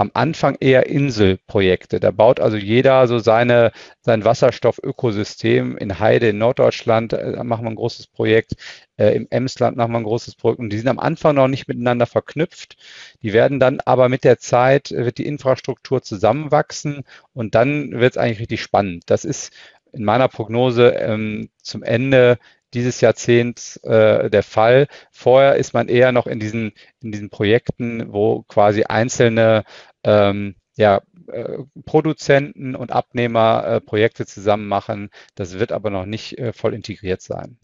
am 0.00 0.10
Anfang 0.14 0.56
eher 0.60 0.86
Inselprojekte. 0.86 2.00
Da 2.00 2.10
baut 2.10 2.40
also 2.40 2.56
jeder 2.56 3.06
so 3.06 3.18
seine, 3.18 3.70
sein 4.00 4.24
Wasserstoffökosystem 4.24 5.76
in 5.76 5.98
Heide 5.98 6.30
in 6.30 6.38
Norddeutschland, 6.38 7.12
äh, 7.12 7.44
machen 7.44 7.66
wir 7.66 7.70
ein 7.70 7.76
großes 7.76 8.06
Projekt, 8.06 8.54
äh, 8.96 9.14
im 9.14 9.26
Emsland 9.28 9.76
machen 9.76 9.92
wir 9.92 9.98
ein 9.98 10.04
großes 10.04 10.36
Projekt 10.36 10.58
und 10.58 10.70
die 10.70 10.78
sind 10.78 10.88
am 10.88 10.98
Anfang 10.98 11.34
noch 11.34 11.48
nicht 11.48 11.68
miteinander 11.68 12.06
verknüpft. 12.06 12.78
Die 13.20 13.34
werden 13.34 13.60
dann 13.60 13.80
aber 13.80 14.08
mit 14.08 14.24
der 14.24 14.38
Zeit, 14.38 14.90
äh, 14.90 15.04
wird 15.04 15.18
die 15.18 15.26
Infrastruktur 15.26 16.00
zusammenwachsen 16.00 17.04
und 17.34 17.54
dann 17.54 17.92
wird 17.92 18.14
es 18.14 18.16
eigentlich 18.16 18.40
richtig 18.40 18.62
spannend. 18.62 19.02
Das 19.04 19.26
ist 19.26 19.52
in 19.92 20.04
meiner 20.04 20.28
Prognose 20.28 20.94
ähm, 20.94 21.50
zum 21.62 21.82
Ende 21.82 22.38
dieses 22.74 23.00
Jahrzehnts 23.00 23.76
äh, 23.78 24.30
der 24.30 24.42
Fall. 24.42 24.86
Vorher 25.10 25.56
ist 25.56 25.74
man 25.74 25.88
eher 25.88 26.12
noch 26.12 26.26
in 26.26 26.40
diesen, 26.40 26.72
in 27.02 27.12
diesen 27.12 27.30
Projekten, 27.30 28.12
wo 28.12 28.42
quasi 28.42 28.84
einzelne 28.84 29.64
ähm, 30.04 30.56
ja, 30.76 31.02
äh, 31.28 31.58
Produzenten 31.84 32.74
und 32.74 32.92
Abnehmer 32.92 33.64
äh, 33.66 33.80
Projekte 33.80 34.26
zusammen 34.26 34.68
machen. 34.68 35.10
Das 35.34 35.58
wird 35.58 35.72
aber 35.72 35.90
noch 35.90 36.06
nicht 36.06 36.38
äh, 36.38 36.52
voll 36.52 36.74
integriert 36.74 37.22
sein. 37.22 37.58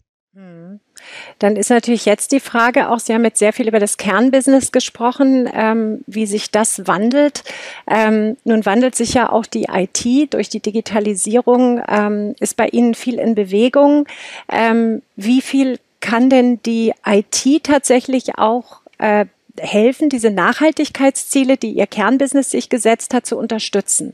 Dann 1.39 1.55
ist 1.55 1.69
natürlich 1.69 2.05
jetzt 2.05 2.31
die 2.31 2.39
Frage 2.39 2.89
auch, 2.89 2.99
Sie 2.99 3.13
haben 3.13 3.23
jetzt 3.23 3.39
sehr 3.39 3.53
viel 3.53 3.67
über 3.67 3.79
das 3.79 3.97
Kernbusiness 3.97 4.71
gesprochen, 4.71 5.49
ähm, 5.53 6.03
wie 6.07 6.25
sich 6.25 6.51
das 6.51 6.87
wandelt. 6.87 7.43
Ähm, 7.87 8.37
nun 8.43 8.65
wandelt 8.65 8.95
sich 8.95 9.13
ja 9.13 9.31
auch 9.31 9.45
die 9.45 9.67
IT 9.71 10.33
durch 10.33 10.49
die 10.49 10.59
Digitalisierung, 10.59 11.81
ähm, 11.87 12.35
ist 12.39 12.55
bei 12.55 12.67
Ihnen 12.67 12.93
viel 12.93 13.19
in 13.19 13.35
Bewegung. 13.35 14.07
Ähm, 14.49 15.01
wie 15.15 15.41
viel 15.41 15.79
kann 15.99 16.29
denn 16.29 16.61
die 16.63 16.93
IT 17.05 17.63
tatsächlich 17.63 18.37
auch 18.37 18.81
äh, 18.99 19.25
helfen, 19.59 20.09
diese 20.09 20.29
Nachhaltigkeitsziele, 20.29 21.57
die 21.57 21.71
Ihr 21.71 21.87
Kernbusiness 21.87 22.51
sich 22.51 22.69
gesetzt 22.69 23.13
hat, 23.13 23.25
zu 23.25 23.37
unterstützen? 23.37 24.13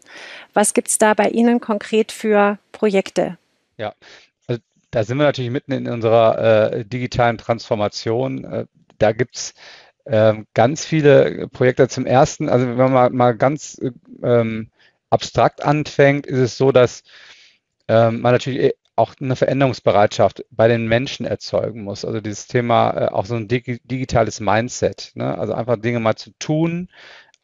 Was 0.53 0.73
gibt 0.73 0.87
es 0.87 0.97
da 0.97 1.13
bei 1.13 1.29
Ihnen 1.29 1.59
konkret 1.59 2.11
für 2.11 2.59
Projekte? 2.71 3.37
Ja, 3.77 3.93
da 4.93 5.03
sind 5.03 5.17
wir 5.17 5.23
natürlich 5.25 5.49
mitten 5.49 5.71
in 5.71 5.87
unserer 5.87 6.71
äh, 6.71 6.85
digitalen 6.85 7.39
Transformation. 7.39 8.45
Äh, 8.45 8.65
da 8.99 9.11
gibt's 9.11 9.55
ähm, 10.05 10.45
ganz 10.53 10.85
viele 10.85 11.47
Projekte. 11.47 11.87
Zum 11.87 12.05
ersten, 12.05 12.47
also 12.47 12.67
wenn 12.67 12.77
man 12.77 12.93
mal, 12.93 13.09
mal 13.09 13.35
ganz 13.35 13.81
ähm, 14.21 14.69
abstrakt 15.09 15.63
anfängt, 15.63 16.27
ist 16.27 16.37
es 16.37 16.57
so, 16.57 16.71
dass 16.71 17.03
ähm, 17.87 18.21
man 18.21 18.33
natürlich 18.33 18.59
eh 18.59 18.73
auch 18.95 19.15
eine 19.19 19.35
Veränderungsbereitschaft 19.35 20.45
bei 20.51 20.67
den 20.67 20.87
Menschen 20.87 21.25
erzeugen 21.25 21.83
muss. 21.83 22.05
Also 22.05 22.21
dieses 22.21 22.45
Thema 22.45 22.91
äh, 22.91 23.07
auch 23.07 23.25
so 23.25 23.35
ein 23.35 23.47
dig 23.47 23.81
digitales 23.85 24.39
Mindset. 24.39 25.13
Ne? 25.15 25.35
Also 25.35 25.53
einfach 25.53 25.77
Dinge 25.77 25.99
mal 25.99 26.15
zu 26.15 26.29
tun, 26.37 26.89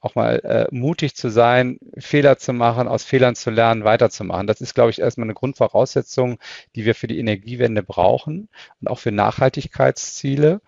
auch 0.02 0.16
mal 0.16 0.40
äh, 0.40 0.68
mutig 0.72 1.16
zu 1.16 1.30
sein, 1.30 1.80
Fehler 1.98 2.38
zu 2.38 2.54
machen, 2.54 2.88
aus 2.88 3.04
Fehlern 3.04 3.36
zu 3.36 3.50
lernen, 3.50 3.84
weiterzumachen. 3.84 4.48
Das 4.48 4.62
ist, 4.62 4.74
glaube 4.76 4.92
ich, 4.92 5.00
erstmal 5.00 5.26
eine 5.26 5.34
Grundvoraussetzung, 5.34 6.40
die 6.76 6.86
wir 6.86 6.96
für 6.96 7.08
die 7.08 7.20
Energiewende 7.20 7.84
brauchen 7.84 8.50
und 8.82 8.88
auch 8.88 9.00
für 9.00 9.12
Nachhaltigkeitsziele. 9.12 10.62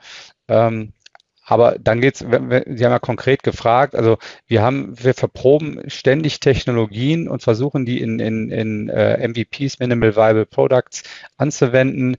Ähm, 0.48 0.94
aber 1.44 1.78
dann 1.80 2.02
geht's, 2.02 2.20
Sie 2.20 2.28
haben 2.28 2.52
ja 2.70 3.00
konkret 3.00 3.44
gefragt, 3.44 3.96
also 3.96 4.18
wir 4.48 4.62
haben, 4.62 4.94
wir 5.04 5.14
verproben 5.14 5.82
ständig 5.88 6.40
Technologien 6.40 7.28
und 7.28 7.42
versuchen 7.42 7.86
die 7.86 8.00
in, 8.00 8.20
in, 8.20 8.52
in 8.52 8.90
äh, 8.90 9.28
MVPs, 9.28 9.80
Minimal 9.80 10.16
Viable 10.16 10.46
Products, 10.46 11.04
anzuwenden. 11.38 12.16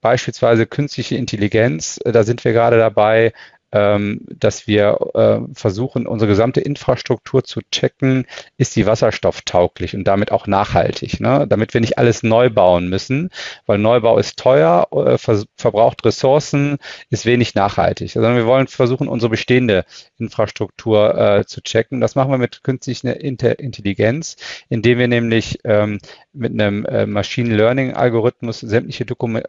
Beispielsweise 0.00 0.66
künstliche 0.66 1.16
Intelligenz, 1.16 1.98
da 2.04 2.24
sind 2.24 2.44
wir 2.44 2.52
gerade 2.52 2.78
dabei, 2.78 3.32
dass 3.70 4.66
wir 4.66 4.98
äh, 5.14 5.40
versuchen, 5.52 6.06
unsere 6.06 6.28
gesamte 6.28 6.60
Infrastruktur 6.60 7.44
zu 7.44 7.60
checken, 7.70 8.26
ist 8.56 8.76
die 8.76 8.86
wasserstofftauglich 8.86 9.94
und 9.94 10.04
damit 10.04 10.32
auch 10.32 10.46
nachhaltig, 10.46 11.20
ne? 11.20 11.46
damit 11.46 11.74
wir 11.74 11.80
nicht 11.80 11.98
alles 11.98 12.22
neu 12.22 12.48
bauen 12.48 12.88
müssen, 12.88 13.30
weil 13.66 13.78
Neubau 13.78 14.18
ist 14.18 14.38
teuer, 14.38 14.88
äh, 14.92 15.18
ver 15.18 15.44
verbraucht 15.56 16.04
Ressourcen, 16.04 16.78
ist 17.10 17.26
wenig 17.26 17.54
nachhaltig, 17.54 18.12
sondern 18.12 18.36
wir 18.36 18.46
wollen 18.46 18.68
versuchen, 18.68 19.08
unsere 19.08 19.30
bestehende 19.30 19.84
Infrastruktur 20.18 21.16
äh, 21.18 21.44
zu 21.44 21.60
checken. 21.60 22.00
Das 22.00 22.14
machen 22.14 22.30
wir 22.30 22.38
mit 22.38 22.62
künstlicher 22.62 23.20
Intelligenz, 23.20 24.36
indem 24.68 24.98
wir 24.98 25.08
nämlich 25.08 25.58
ähm, 25.64 25.98
mit 26.32 26.52
einem 26.52 26.86
äh, 26.86 27.06
Machine 27.06 27.54
Learning 27.54 27.92
Algorithmus 27.92 28.60
sämtliche 28.60 29.04
Dokument 29.04 29.44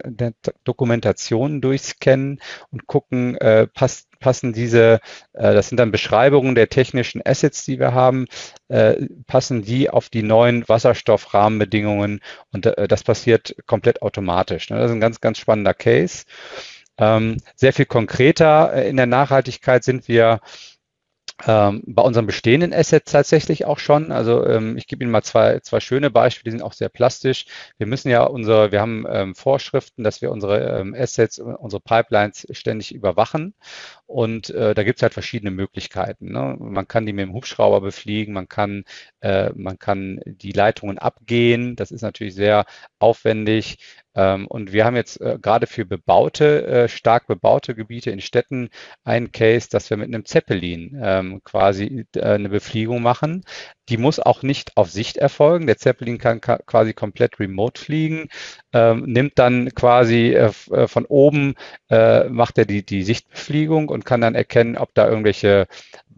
Dokumentationen 0.63 1.61
durchscannen 1.61 2.41
und 2.71 2.87
gucken, 2.87 3.35
äh, 3.37 3.67
passt 3.67 4.08
passen 4.19 4.53
diese, 4.53 4.99
äh, 5.33 5.53
das 5.53 5.69
sind 5.69 5.77
dann 5.77 5.91
Beschreibungen 5.91 6.55
der 6.55 6.69
technischen 6.69 7.21
Assets, 7.25 7.65
die 7.65 7.79
wir 7.79 7.93
haben, 7.93 8.27
äh, 8.67 9.07
passen 9.27 9.61
die 9.63 9.89
auf 9.89 10.09
die 10.09 10.23
neuen 10.23 10.67
Wasserstoffrahmenbedingungen 10.67 12.21
und 12.51 12.65
äh, 12.65 12.87
das 12.87 13.03
passiert 13.03 13.55
komplett 13.65 14.01
automatisch. 14.01 14.69
Ne? 14.69 14.77
Das 14.77 14.91
ist 14.91 14.95
ein 14.95 15.01
ganz, 15.01 15.21
ganz 15.21 15.37
spannender 15.37 15.73
Case. 15.73 16.25
Ähm, 16.97 17.37
sehr 17.55 17.73
viel 17.73 17.85
konkreter 17.85 18.73
in 18.85 18.97
der 18.97 19.05
Nachhaltigkeit 19.05 19.83
sind 19.83 20.07
wir 20.07 20.41
ähm, 21.47 21.83
bei 21.85 22.01
unseren 22.01 22.25
bestehenden 22.25 22.73
Assets 22.73 23.11
tatsächlich 23.11 23.65
auch 23.65 23.79
schon. 23.79 24.11
Also 24.11 24.45
ähm, 24.45 24.77
ich 24.77 24.87
gebe 24.87 25.03
Ihnen 25.03 25.11
mal 25.11 25.23
zwei, 25.23 25.59
zwei 25.61 25.79
schöne 25.79 26.09
Beispiele, 26.09 26.51
die 26.51 26.57
sind 26.57 26.65
auch 26.65 26.73
sehr 26.73 26.89
plastisch. 26.89 27.45
Wir 27.77 27.87
müssen 27.87 28.09
ja 28.09 28.23
unsere, 28.23 28.71
wir 28.71 28.81
haben 28.81 29.05
ähm, 29.09 29.35
Vorschriften, 29.35 30.03
dass 30.03 30.21
wir 30.21 30.31
unsere 30.31 30.79
ähm, 30.79 30.93
Assets, 30.97 31.39
unsere 31.39 31.81
Pipelines 31.81 32.45
ständig 32.51 32.93
überwachen. 32.93 33.53
Und 34.05 34.49
äh, 34.49 34.73
da 34.73 34.83
gibt 34.83 34.99
es 34.99 35.03
halt 35.03 35.13
verschiedene 35.13 35.51
Möglichkeiten. 35.51 36.31
Ne? 36.31 36.57
Man 36.59 36.87
kann 36.87 37.05
die 37.05 37.13
mit 37.13 37.23
dem 37.27 37.33
Hubschrauber 37.33 37.79
befliegen, 37.81 38.33
man 38.33 38.49
kann, 38.49 38.83
äh, 39.21 39.51
man 39.53 39.79
kann 39.79 40.19
die 40.25 40.51
Leitungen 40.51 40.97
abgehen. 40.97 41.75
Das 41.75 41.91
ist 41.91 42.01
natürlich 42.01 42.35
sehr 42.35 42.65
aufwendig. 42.97 43.77
Ähm, 44.15 44.47
und 44.47 44.73
wir 44.73 44.85
haben 44.85 44.95
jetzt 44.95 45.21
äh, 45.21 45.37
gerade 45.41 45.67
für 45.67 45.85
bebaute, 45.85 46.65
äh, 46.65 46.87
stark 46.89 47.27
bebaute 47.27 47.75
Gebiete 47.75 48.11
in 48.11 48.21
Städten 48.21 48.69
einen 49.03 49.31
Case, 49.31 49.67
dass 49.69 49.89
wir 49.89 49.97
mit 49.97 50.07
einem 50.07 50.25
Zeppelin 50.25 50.99
ähm, 51.01 51.41
quasi 51.43 52.05
äh, 52.15 52.21
eine 52.21 52.49
Befliegung 52.49 53.01
machen. 53.01 53.43
Die 53.89 53.97
muss 53.97 54.19
auch 54.19 54.43
nicht 54.43 54.77
auf 54.77 54.89
Sicht 54.91 55.17
erfolgen. 55.17 55.67
Der 55.67 55.77
Zeppelin 55.77 56.17
kann 56.17 56.41
quasi 56.41 56.93
komplett 56.93 57.39
remote 57.39 57.81
fliegen, 57.81 58.27
ähm, 58.73 59.03
nimmt 59.05 59.39
dann 59.39 59.73
quasi 59.73 60.37
von 60.85 61.05
oben, 61.05 61.55
macht 61.89 62.59
er 62.59 62.65
die, 62.65 62.85
die 62.85 63.01
Sichtbefliegung 63.01 63.89
und 63.89 64.05
kann 64.05 64.21
dann 64.21 64.35
erkennen, 64.35 64.77
ob 64.77 64.93
da 64.93 65.07
irgendwelche 65.07 65.67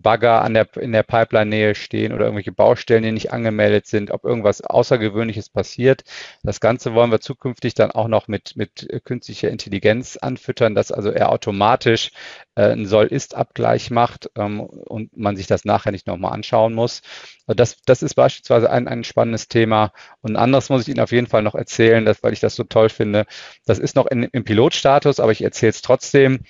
Bagger 0.01 0.41
an 0.41 0.53
der, 0.53 0.67
in 0.77 0.91
der 0.91 1.03
Pipeline-Nähe 1.03 1.75
stehen 1.75 2.11
oder 2.13 2.25
irgendwelche 2.25 2.51
Baustellen, 2.51 3.03
die 3.03 3.11
nicht 3.11 3.31
angemeldet 3.31 3.87
sind, 3.87 4.11
ob 4.11 4.25
irgendwas 4.25 4.61
Außergewöhnliches 4.61 5.49
passiert. 5.49 6.03
Das 6.43 6.59
Ganze 6.59 6.93
wollen 6.93 7.11
wir 7.11 7.21
zukünftig 7.21 7.73
dann 7.75 7.90
auch 7.91 8.07
noch 8.07 8.27
mit, 8.27 8.55
mit 8.55 8.87
künstlicher 9.03 9.49
Intelligenz 9.49 10.17
anfüttern, 10.17 10.75
dass 10.75 10.91
also 10.91 11.09
er 11.11 11.31
automatisch 11.31 12.11
äh, 12.55 12.63
einen 12.63 12.85
Soll-Ist-Abgleich 12.85 13.91
macht 13.91 14.29
ähm, 14.35 14.59
und 14.61 15.15
man 15.15 15.35
sich 15.35 15.47
das 15.47 15.65
nachher 15.65 15.91
nicht 15.91 16.07
nochmal 16.07 16.33
anschauen 16.33 16.73
muss. 16.73 17.01
Das, 17.47 17.77
das 17.85 18.03
ist 18.03 18.15
beispielsweise 18.15 18.69
ein, 18.69 18.87
ein 18.87 19.03
spannendes 19.03 19.47
Thema. 19.47 19.91
Und 20.21 20.35
anderes 20.35 20.69
muss 20.69 20.83
ich 20.83 20.89
Ihnen 20.89 20.99
auf 20.99 21.11
jeden 21.11 21.27
Fall 21.27 21.43
noch 21.43 21.55
erzählen, 21.55 22.05
dass, 22.05 22.23
weil 22.23 22.33
ich 22.33 22.39
das 22.39 22.55
so 22.55 22.63
toll 22.63 22.89
finde. 22.89 23.25
Das 23.65 23.79
ist 23.79 23.95
noch 23.95 24.07
in, 24.07 24.23
im 24.23 24.43
Pilotstatus, 24.43 25.19
aber 25.19 25.31
ich 25.31 25.43
erzähle 25.43 25.71
es 25.71 25.81
trotzdem. 25.81 26.43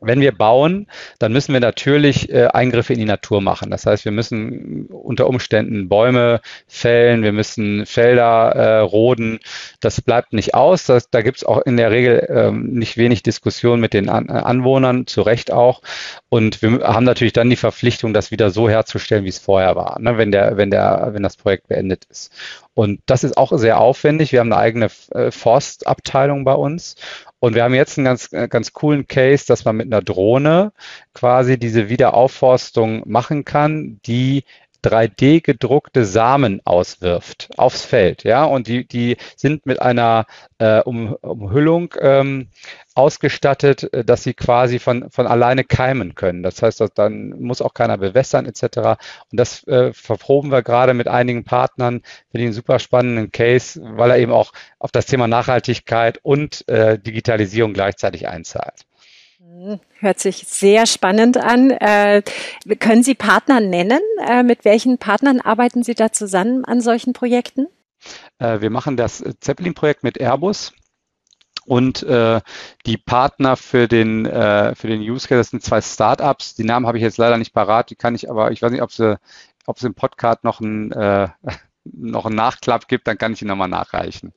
Wenn 0.00 0.20
wir 0.20 0.32
bauen, 0.32 0.86
dann 1.18 1.32
müssen 1.32 1.52
wir 1.52 1.60
natürlich 1.60 2.30
äh, 2.30 2.46
Eingriffe 2.46 2.92
in 2.92 2.98
die 2.98 3.06
Natur 3.06 3.40
machen. 3.40 3.70
Das 3.70 3.86
heißt, 3.86 4.04
wir 4.04 4.12
müssen 4.12 4.86
unter 4.86 5.26
Umständen 5.26 5.88
Bäume 5.88 6.40
fällen, 6.68 7.22
wir 7.22 7.32
müssen 7.32 7.86
Felder 7.86 8.52
äh, 8.54 8.78
roden. 8.80 9.40
Das 9.80 10.00
bleibt 10.00 10.32
nicht 10.32 10.54
aus. 10.54 10.84
Das, 10.86 11.10
da 11.10 11.22
gibt 11.22 11.38
es 11.38 11.44
auch 11.44 11.62
in 11.62 11.76
der 11.76 11.90
Regel 11.90 12.26
ähm, 12.28 12.72
nicht 12.74 12.96
wenig 12.96 13.22
Diskussion 13.22 13.80
mit 13.80 13.94
den 13.94 14.08
An 14.08 14.28
Anwohnern, 14.28 15.06
zu 15.06 15.22
Recht 15.22 15.52
auch. 15.52 15.82
Und 16.28 16.62
wir 16.62 16.80
haben 16.80 17.04
natürlich 17.04 17.32
dann 17.32 17.50
die 17.50 17.56
Verpflichtung, 17.56 18.12
das 18.12 18.30
wieder 18.30 18.50
so 18.50 18.68
herzustellen, 18.68 19.24
wie 19.24 19.30
es 19.30 19.38
vorher 19.38 19.76
war, 19.76 19.98
ne? 20.00 20.18
wenn, 20.18 20.32
der, 20.32 20.56
wenn, 20.56 20.70
der, 20.70 21.10
wenn 21.12 21.22
das 21.22 21.36
Projekt 21.36 21.68
beendet 21.68 22.04
ist. 22.10 22.32
Und 22.76 23.00
das 23.06 23.24
ist 23.24 23.38
auch 23.38 23.56
sehr 23.56 23.80
aufwendig. 23.80 24.32
Wir 24.32 24.40
haben 24.40 24.52
eine 24.52 24.60
eigene 24.60 24.90
äh, 25.12 25.30
Forstabteilung 25.30 26.44
bei 26.44 26.52
uns. 26.52 26.96
Und 27.38 27.54
wir 27.54 27.64
haben 27.64 27.72
jetzt 27.72 27.96
einen 27.96 28.04
ganz, 28.04 28.30
äh, 28.34 28.48
ganz 28.48 28.74
coolen 28.74 29.06
Case, 29.06 29.46
dass 29.46 29.64
man 29.64 29.76
mit 29.76 29.86
einer 29.86 30.02
Drohne 30.02 30.74
quasi 31.14 31.58
diese 31.58 31.88
Wiederaufforstung 31.88 33.02
machen 33.06 33.46
kann, 33.46 33.98
die 34.04 34.44
3D 34.84 35.42
gedruckte 35.42 36.04
Samen 36.04 36.60
auswirft 36.64 37.48
aufs 37.56 37.84
Feld, 37.84 38.24
ja, 38.24 38.44
und 38.44 38.66
die, 38.66 38.86
die 38.86 39.16
sind 39.36 39.66
mit 39.66 39.80
einer 39.80 40.26
äh, 40.58 40.80
um, 40.80 41.14
Umhüllung 41.14 41.94
ähm, 42.00 42.48
ausgestattet, 42.94 43.92
äh, 43.92 44.04
dass 44.04 44.22
sie 44.22 44.34
quasi 44.34 44.78
von, 44.78 45.10
von 45.10 45.26
alleine 45.26 45.64
keimen 45.64 46.14
können. 46.14 46.42
Das 46.42 46.62
heißt, 46.62 46.82
dann 46.94 47.30
muss 47.40 47.60
auch 47.60 47.74
keiner 47.74 47.98
bewässern 47.98 48.46
etc. 48.46 48.78
Und 49.30 49.40
das 49.40 49.66
äh, 49.66 49.92
verproben 49.92 50.50
wir 50.50 50.62
gerade 50.62 50.94
mit 50.94 51.08
einigen 51.08 51.44
Partnern. 51.44 52.00
Finde 52.30 52.42
ich 52.42 52.44
einen 52.44 52.52
super 52.52 52.78
spannenden 52.78 53.30
Case, 53.32 53.80
weil 53.82 54.10
er 54.10 54.18
eben 54.18 54.32
auch 54.32 54.52
auf 54.78 54.92
das 54.92 55.06
Thema 55.06 55.28
Nachhaltigkeit 55.28 56.18
und 56.22 56.66
äh, 56.68 56.98
Digitalisierung 56.98 57.74
gleichzeitig 57.74 58.28
einzahlt. 58.28 58.86
Hm, 59.46 59.78
hört 60.00 60.18
sich 60.18 60.38
sehr 60.48 60.86
spannend 60.86 61.36
an. 61.36 61.70
Äh, 61.70 62.22
können 62.80 63.02
Sie 63.02 63.14
Partner 63.14 63.60
nennen? 63.60 64.00
Äh, 64.26 64.42
mit 64.42 64.64
welchen 64.64 64.98
Partnern 64.98 65.40
arbeiten 65.40 65.84
Sie 65.84 65.94
da 65.94 66.10
zusammen 66.10 66.64
an 66.64 66.80
solchen 66.80 67.12
Projekten? 67.12 67.68
Äh, 68.38 68.60
wir 68.60 68.70
machen 68.70 68.96
das 68.96 69.22
Zeppelin-Projekt 69.40 70.02
mit 70.02 70.18
Airbus. 70.18 70.72
Und 71.64 72.02
äh, 72.04 72.40
die 72.86 72.96
Partner 72.96 73.56
für 73.56 73.88
den, 73.88 74.26
äh, 74.26 74.74
für 74.74 74.86
den 74.88 75.00
Use 75.00 75.28
Case, 75.28 75.40
das 75.40 75.50
sind 75.50 75.62
zwei 75.62 75.80
Startups. 75.80 76.54
Die 76.54 76.64
Namen 76.64 76.86
habe 76.86 76.98
ich 76.98 77.02
jetzt 77.02 77.18
leider 77.18 77.38
nicht 77.38 77.52
parat, 77.52 77.90
die 77.90 77.96
kann 77.96 78.14
ich 78.14 78.30
aber, 78.30 78.52
ich 78.52 78.62
weiß 78.62 78.70
nicht, 78.70 78.82
ob 78.82 78.92
sie, 78.92 79.18
ob 79.66 79.76
es 79.76 79.82
im 79.84 79.94
Podcast 79.94 80.44
noch 80.44 80.60
ein, 80.60 80.92
äh, 80.92 81.28
noch 81.92 82.26
einen 82.26 82.36
Nachklapp 82.36 82.88
gibt, 82.88 83.06
dann 83.06 83.18
kann 83.18 83.32
ich 83.32 83.42
ihn 83.42 83.48
nochmal 83.48 83.68
nachreichen. 83.68 84.32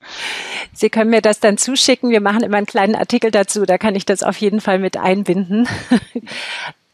Sie 0.73 0.89
können 0.89 1.09
mir 1.09 1.21
das 1.21 1.39
dann 1.39 1.57
zuschicken. 1.57 2.09
Wir 2.09 2.21
machen 2.21 2.41
immer 2.41 2.57
einen 2.57 2.65
kleinen 2.65 2.95
Artikel 2.95 3.31
dazu. 3.31 3.65
Da 3.65 3.77
kann 3.77 3.95
ich 3.95 4.05
das 4.05 4.23
auf 4.23 4.37
jeden 4.37 4.61
Fall 4.61 4.79
mit 4.79 4.97
einbinden. 4.97 5.67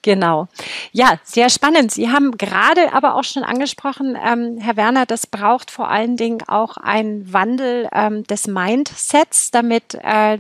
Genau. 0.06 0.48
Ja, 0.92 1.18
sehr 1.24 1.50
spannend. 1.50 1.92
Sie 1.92 2.12
haben 2.12 2.38
gerade 2.38 2.94
aber 2.94 3.16
auch 3.16 3.24
schon 3.24 3.42
angesprochen, 3.42 4.16
ähm, 4.24 4.60
Herr 4.60 4.78
Werner, 4.78 5.08
das 5.08 5.26
braucht 5.26 5.72
vor 5.72 5.90
allen 5.90 6.16
Dingen 6.16 6.44
auch 6.48 6.78
einen 6.78 7.34
Wandel 7.34 7.90
ähm, 7.92 8.24
des 8.24 8.46
Mindsets, 8.46 9.50
damit 9.50 9.96
äh, 9.96 10.38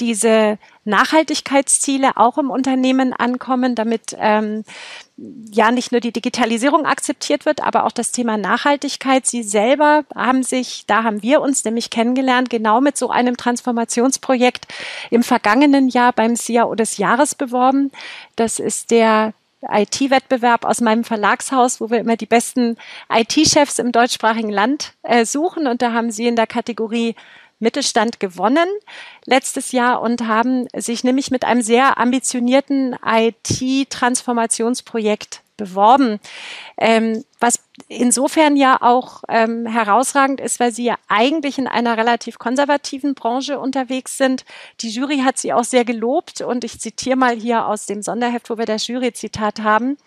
diese 0.00 0.58
Nachhaltigkeitsziele 0.84 2.16
auch 2.16 2.38
im 2.38 2.50
Unternehmen 2.50 3.12
ankommen, 3.12 3.74
damit 3.74 4.16
ähm, 4.18 4.64
ja 5.16 5.70
nicht 5.70 5.92
nur 5.92 6.00
die 6.00 6.12
Digitalisierung 6.12 6.86
akzeptiert 6.86 7.44
wird, 7.44 7.62
aber 7.62 7.84
auch 7.84 7.92
das 7.92 8.12
Thema 8.12 8.36
Nachhaltigkeit. 8.36 9.26
Sie 9.26 9.42
selber 9.42 10.04
haben 10.14 10.42
sich, 10.42 10.84
da 10.86 11.02
haben 11.02 11.22
wir 11.22 11.40
uns 11.40 11.64
nämlich 11.64 11.90
kennengelernt, 11.90 12.50
genau 12.50 12.80
mit 12.80 12.96
so 12.96 13.10
einem 13.10 13.36
Transformationsprojekt 13.36 14.66
im 15.10 15.22
vergangenen 15.22 15.88
Jahr 15.88 16.12
beim 16.12 16.36
CIAO 16.36 16.74
des 16.74 16.96
Jahres 16.96 17.34
beworben. 17.34 17.90
Das 18.36 18.58
ist 18.58 18.90
der 18.90 19.34
IT-Wettbewerb 19.62 20.64
aus 20.64 20.80
meinem 20.80 21.04
Verlagshaus, 21.04 21.80
wo 21.80 21.90
wir 21.90 21.98
immer 21.98 22.16
die 22.16 22.26
besten 22.26 22.76
IT-Chefs 23.12 23.78
im 23.78 23.92
deutschsprachigen 23.92 24.50
Land 24.50 24.94
äh, 25.02 25.24
suchen. 25.24 25.66
Und 25.66 25.82
da 25.82 25.92
haben 25.92 26.10
Sie 26.10 26.28
in 26.28 26.36
der 26.36 26.46
Kategorie 26.46 27.16
Mittelstand 27.58 28.20
gewonnen 28.20 28.68
letztes 29.24 29.72
Jahr 29.72 30.00
und 30.00 30.26
haben 30.26 30.68
sich 30.76 31.02
nämlich 31.04 31.30
mit 31.30 31.44
einem 31.44 31.60
sehr 31.62 31.98
ambitionierten 31.98 32.96
IT-Transformationsprojekt 33.04 35.42
beworben. 35.58 36.18
Ähm, 36.78 37.24
was 37.40 37.60
insofern 37.88 38.56
ja 38.56 38.78
auch 38.80 39.22
ähm, 39.28 39.66
herausragend 39.66 40.40
ist, 40.40 40.58
weil 40.58 40.72
sie 40.72 40.84
ja 40.84 40.96
eigentlich 41.08 41.58
in 41.58 41.66
einer 41.66 41.96
relativ 41.96 42.38
konservativen 42.38 43.14
Branche 43.14 43.58
unterwegs 43.58 44.16
sind. 44.16 44.44
Die 44.80 44.88
Jury 44.88 45.18
hat 45.18 45.38
sie 45.38 45.52
auch 45.52 45.64
sehr 45.64 45.84
gelobt 45.84 46.40
und 46.40 46.64
ich 46.64 46.80
zitiere 46.80 47.16
mal 47.16 47.36
hier 47.36 47.66
aus 47.66 47.86
dem 47.86 48.02
Sonderheft, 48.02 48.48
wo 48.50 48.58
wir 48.58 48.66
das 48.66 48.86
Jury-Zitat 48.86 49.60
haben. 49.60 49.98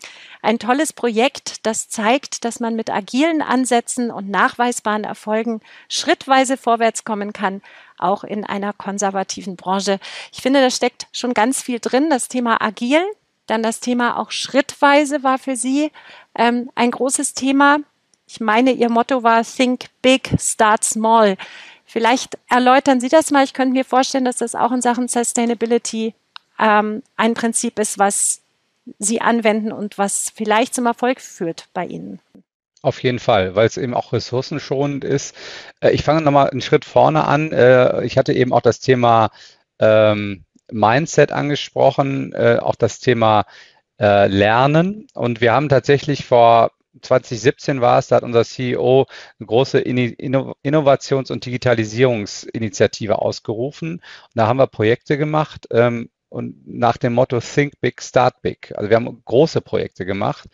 Ein 0.42 0.60
tolles 0.60 0.92
Projekt, 0.92 1.66
das 1.66 1.88
zeigt, 1.88 2.44
dass 2.44 2.60
man 2.60 2.76
mit 2.76 2.90
agilen 2.90 3.42
Ansätzen 3.42 4.10
und 4.12 4.30
nachweisbaren 4.30 5.04
Erfolgen 5.04 5.62
schrittweise 5.88 6.58
vorwärts 6.58 7.04
kommen 7.06 7.32
kann, 7.32 7.62
auch 7.98 8.24
in 8.24 8.46
einer 8.46 8.74
konservativen 8.74 9.56
Branche. 9.56 10.00
Ich 10.34 10.42
finde, 10.42 10.62
da 10.62 10.72
steckt 10.72 11.08
schon 11.12 11.34
ganz 11.34 11.62
viel 11.62 11.80
drin. 11.80 12.10
Das 12.10 12.28
Thema 12.28 12.62
agil, 12.62 13.02
dann 13.52 13.64
das 13.64 13.82
Thema 13.82 14.18
auch 14.18 14.32
schrittweise 14.32 15.24
war 15.24 15.38
für 15.38 15.56
Sie 15.56 15.92
ähm, 16.36 16.72
ein 16.76 16.92
großes 16.92 17.34
Thema. 17.34 17.80
Ich 18.26 18.40
meine, 18.40 18.72
Ihr 18.72 18.90
Motto 18.90 19.24
war 19.24 19.44
Think 19.44 19.86
Big, 20.02 20.32
Start 20.40 20.86
Small. 20.86 21.36
Vielleicht 21.86 22.38
erläutern 22.50 23.02
Sie 23.02 23.10
das 23.10 23.30
mal. 23.30 23.44
Ich 23.44 23.54
könnte 23.54 23.74
mir 23.74 23.84
vorstellen, 23.84 24.24
dass 24.24 24.38
das 24.38 24.56
auch 24.56 24.72
in 24.72 24.82
Sachen 24.82 25.10
Sustainability 25.10 26.14
ähm, 26.58 27.04
ein 27.18 27.34
Prinzip 27.34 27.78
ist, 27.78 28.00
was 28.00 28.40
Sie 29.00 29.20
anwenden 29.20 29.74
und 29.74 29.98
was 29.98 30.32
vielleicht 30.34 30.74
zum 30.74 30.86
Erfolg 30.86 31.20
führt 31.20 31.68
bei 31.74 31.86
Ihnen. 31.86 32.20
Auf 32.82 33.04
jeden 33.04 33.20
Fall, 33.20 33.54
weil 33.56 33.68
es 33.68 33.78
eben 33.78 33.94
auch 33.94 34.14
ressourcenschonend 34.14 35.04
ist. 35.04 35.36
Äh, 35.82 35.92
ich 35.92 36.04
fange 36.04 36.22
nochmal 36.22 36.50
einen 36.50 36.62
Schritt 36.62 36.86
vorne 36.86 37.26
an. 37.26 37.52
Äh, 37.52 38.06
ich 38.06 38.18
hatte 38.18 38.32
eben 38.32 38.54
auch 38.54 38.62
das 38.62 38.80
Thema 38.80 39.30
ähm, 39.80 40.46
Mindset 40.72 41.32
angesprochen, 41.32 42.34
äh, 42.34 42.60
auch 42.62 42.76
das 42.76 43.00
Thema 43.00 43.46
äh, 44.00 44.28
Lernen. 44.28 45.08
Und 45.14 45.42
wir 45.42 45.54
haben 45.54 45.70
tatsächlich 45.70 46.26
vor 46.26 46.72
2017 47.02 47.82
war 47.82 48.00
es, 48.00 48.08
da 48.08 48.18
hat 48.18 48.24
unser 48.24 48.44
CEO 48.44 49.06
eine 49.40 49.48
große 49.48 49.80
Innovations- 49.80 51.32
und 51.32 51.46
Digitalisierungsinitiative 51.46 53.20
ausgerufen. 53.20 53.94
Und 53.94 54.02
da 54.36 54.48
haben 54.48 54.58
wir 54.58 54.68
Projekte 54.68 55.18
gemacht. 55.18 55.68
Ähm, 55.72 56.10
und 56.30 56.66
nach 56.66 56.96
dem 56.96 57.14
Motto 57.14 57.42
Think 57.42 57.74
Big, 57.82 58.02
Start 58.02 58.42
Big. 58.42 58.74
Also 58.78 58.90
wir 58.90 58.96
haben 58.96 59.22
große 59.26 59.60
Projekte 59.60 60.06
gemacht, 60.06 60.48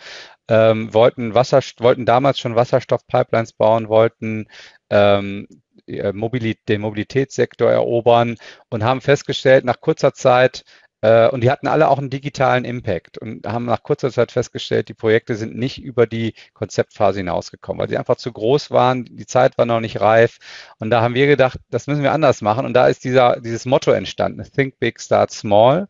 ähm, 0.48 0.92
wollten, 0.92 1.36
Wasser, 1.36 1.62
wollten 1.78 2.06
damals 2.06 2.40
schon 2.40 2.56
Wasserstoffpipelines 2.56 3.54
bauen, 3.54 3.88
wollten 3.88 4.48
ähm, 4.90 5.48
den 5.88 6.82
Mobilitätssektor 6.82 7.72
erobern 7.72 8.38
und 8.70 8.84
haben 8.84 9.02
festgestellt, 9.02 9.66
nach 9.66 9.82
kurzer 9.82 10.14
Zeit, 10.14 10.64
äh, 10.66 10.87
und 11.02 11.42
die 11.42 11.52
hatten 11.52 11.68
alle 11.68 11.90
auch 11.90 12.00
einen 12.00 12.10
digitalen 12.10 12.66
Impact 12.66 13.20
und 13.20 13.46
haben 13.46 13.66
nach 13.66 13.84
kurzer 13.84 14.12
Zeit 14.12 14.32
festgestellt, 14.32 14.90
die 14.90 14.96
Projekte 14.96 15.36
sind 15.36 15.56
nicht 15.56 15.82
über 15.82 16.08
die 16.08 16.34
Konzeptphase 16.54 17.20
hinausgekommen, 17.20 17.80
weil 17.80 17.90
sie 17.90 17.98
einfach 17.98 18.16
zu 18.16 18.32
groß 18.32 18.72
waren, 18.72 19.06
die 19.06 19.28
Zeit 19.28 19.58
war 19.58 19.66
noch 19.66 19.80
nicht 19.80 20.02
reif. 20.02 20.40
Und 20.80 20.90
da 20.90 21.02
haben 21.02 21.14
wir 21.14 21.28
gedacht, 21.28 21.60
das 21.70 21.86
müssen 21.88 22.04
wir 22.04 22.12
anders 22.12 22.42
machen. 22.42 22.66
Und 22.66 22.74
da 22.74 22.88
ist 22.88 23.04
dieser, 23.04 23.40
dieses 23.40 23.66
Motto 23.66 23.92
entstanden, 23.92 24.44
Think 24.44 24.80
Big, 24.80 25.00
Start 25.00 25.32
Small. 25.32 25.88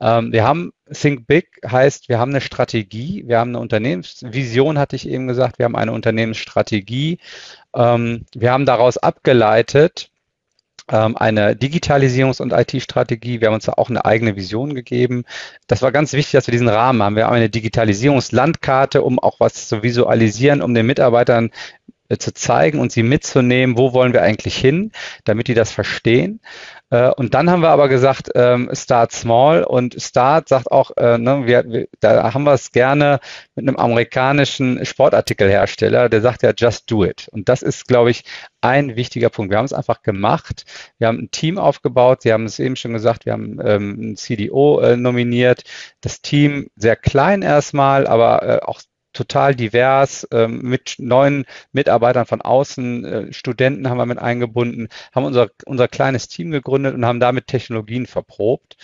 Ähm, 0.00 0.32
wir 0.32 0.44
haben 0.44 0.72
Think 0.92 1.26
Big 1.26 1.60
heißt, 1.66 2.08
wir 2.08 2.18
haben 2.18 2.30
eine 2.30 2.40
Strategie, 2.40 3.24
wir 3.26 3.38
haben 3.38 3.50
eine 3.50 3.60
Unternehmensvision, 3.60 4.78
hatte 4.78 4.96
ich 4.96 5.08
eben 5.08 5.26
gesagt, 5.26 5.58
wir 5.58 5.64
haben 5.64 5.76
eine 5.76 5.92
Unternehmensstrategie. 5.92 7.18
Ähm, 7.74 8.26
wir 8.34 8.52
haben 8.52 8.66
daraus 8.66 8.98
abgeleitet, 8.98 10.10
eine 10.86 11.54
Digitalisierungs- 11.54 12.42
und 12.42 12.52
IT-Strategie. 12.52 13.40
Wir 13.40 13.48
haben 13.48 13.54
uns 13.54 13.64
da 13.64 13.72
auch 13.72 13.88
eine 13.88 14.04
eigene 14.04 14.36
Vision 14.36 14.74
gegeben. 14.74 15.24
Das 15.66 15.80
war 15.80 15.92
ganz 15.92 16.12
wichtig, 16.12 16.32
dass 16.32 16.46
wir 16.46 16.52
diesen 16.52 16.68
Rahmen 16.68 17.02
haben. 17.02 17.16
Wir 17.16 17.26
haben 17.26 17.34
eine 17.34 17.48
Digitalisierungslandkarte, 17.48 19.02
um 19.02 19.18
auch 19.18 19.40
was 19.40 19.68
zu 19.68 19.82
visualisieren, 19.82 20.60
um 20.60 20.74
den 20.74 20.86
Mitarbeitern 20.86 21.50
zu 22.18 22.34
zeigen 22.34 22.78
und 22.78 22.92
sie 22.92 23.02
mitzunehmen, 23.02 23.78
wo 23.78 23.92
wollen 23.92 24.12
wir 24.12 24.22
eigentlich 24.22 24.56
hin, 24.56 24.92
damit 25.24 25.48
die 25.48 25.54
das 25.54 25.72
verstehen. 25.72 26.40
Äh, 26.90 27.10
und 27.10 27.34
dann 27.34 27.50
haben 27.50 27.62
wir 27.62 27.70
aber 27.70 27.88
gesagt, 27.88 28.30
ähm, 28.34 28.70
Start 28.72 29.12
Small 29.12 29.64
und 29.64 30.00
Start 30.00 30.48
sagt 30.48 30.70
auch, 30.70 30.90
äh, 30.96 31.18
ne, 31.18 31.46
wir, 31.46 31.88
da 32.00 32.34
haben 32.34 32.44
wir 32.44 32.52
es 32.52 32.72
gerne 32.72 33.20
mit 33.54 33.66
einem 33.66 33.76
amerikanischen 33.76 34.84
Sportartikelhersteller, 34.84 36.08
der 36.08 36.20
sagt 36.20 36.42
ja, 36.42 36.52
just 36.56 36.90
do 36.90 37.04
it. 37.04 37.28
Und 37.32 37.48
das 37.48 37.62
ist, 37.62 37.88
glaube 37.88 38.10
ich, 38.10 38.24
ein 38.60 38.96
wichtiger 38.96 39.30
Punkt. 39.30 39.50
Wir 39.50 39.58
haben 39.58 39.64
es 39.64 39.72
einfach 39.72 40.02
gemacht. 40.02 40.64
Wir 40.98 41.08
haben 41.08 41.18
ein 41.18 41.30
Team 41.30 41.58
aufgebaut. 41.58 42.22
Sie 42.22 42.32
haben 42.32 42.44
es 42.44 42.58
eben 42.58 42.76
schon 42.76 42.92
gesagt, 42.92 43.26
wir 43.26 43.32
haben 43.32 43.58
ähm, 43.64 44.12
ein 44.12 44.16
CDO 44.16 44.80
äh, 44.80 44.96
nominiert. 44.96 45.64
Das 46.00 46.22
Team 46.22 46.68
sehr 46.76 46.96
klein 46.96 47.42
erstmal, 47.42 48.06
aber 48.06 48.42
äh, 48.42 48.60
auch 48.62 48.80
total 49.14 49.54
divers, 49.54 50.28
ähm, 50.32 50.60
mit 50.62 50.96
neuen 50.98 51.46
Mitarbeitern 51.72 52.26
von 52.26 52.42
außen, 52.42 53.04
äh, 53.04 53.32
Studenten 53.32 53.88
haben 53.88 53.96
wir 53.98 54.06
mit 54.06 54.18
eingebunden, 54.18 54.88
haben 55.14 55.24
unser, 55.24 55.48
unser 55.64 55.88
kleines 55.88 56.28
Team 56.28 56.50
gegründet 56.50 56.94
und 56.94 57.06
haben 57.06 57.20
damit 57.20 57.46
Technologien 57.46 58.06
verprobt 58.06 58.76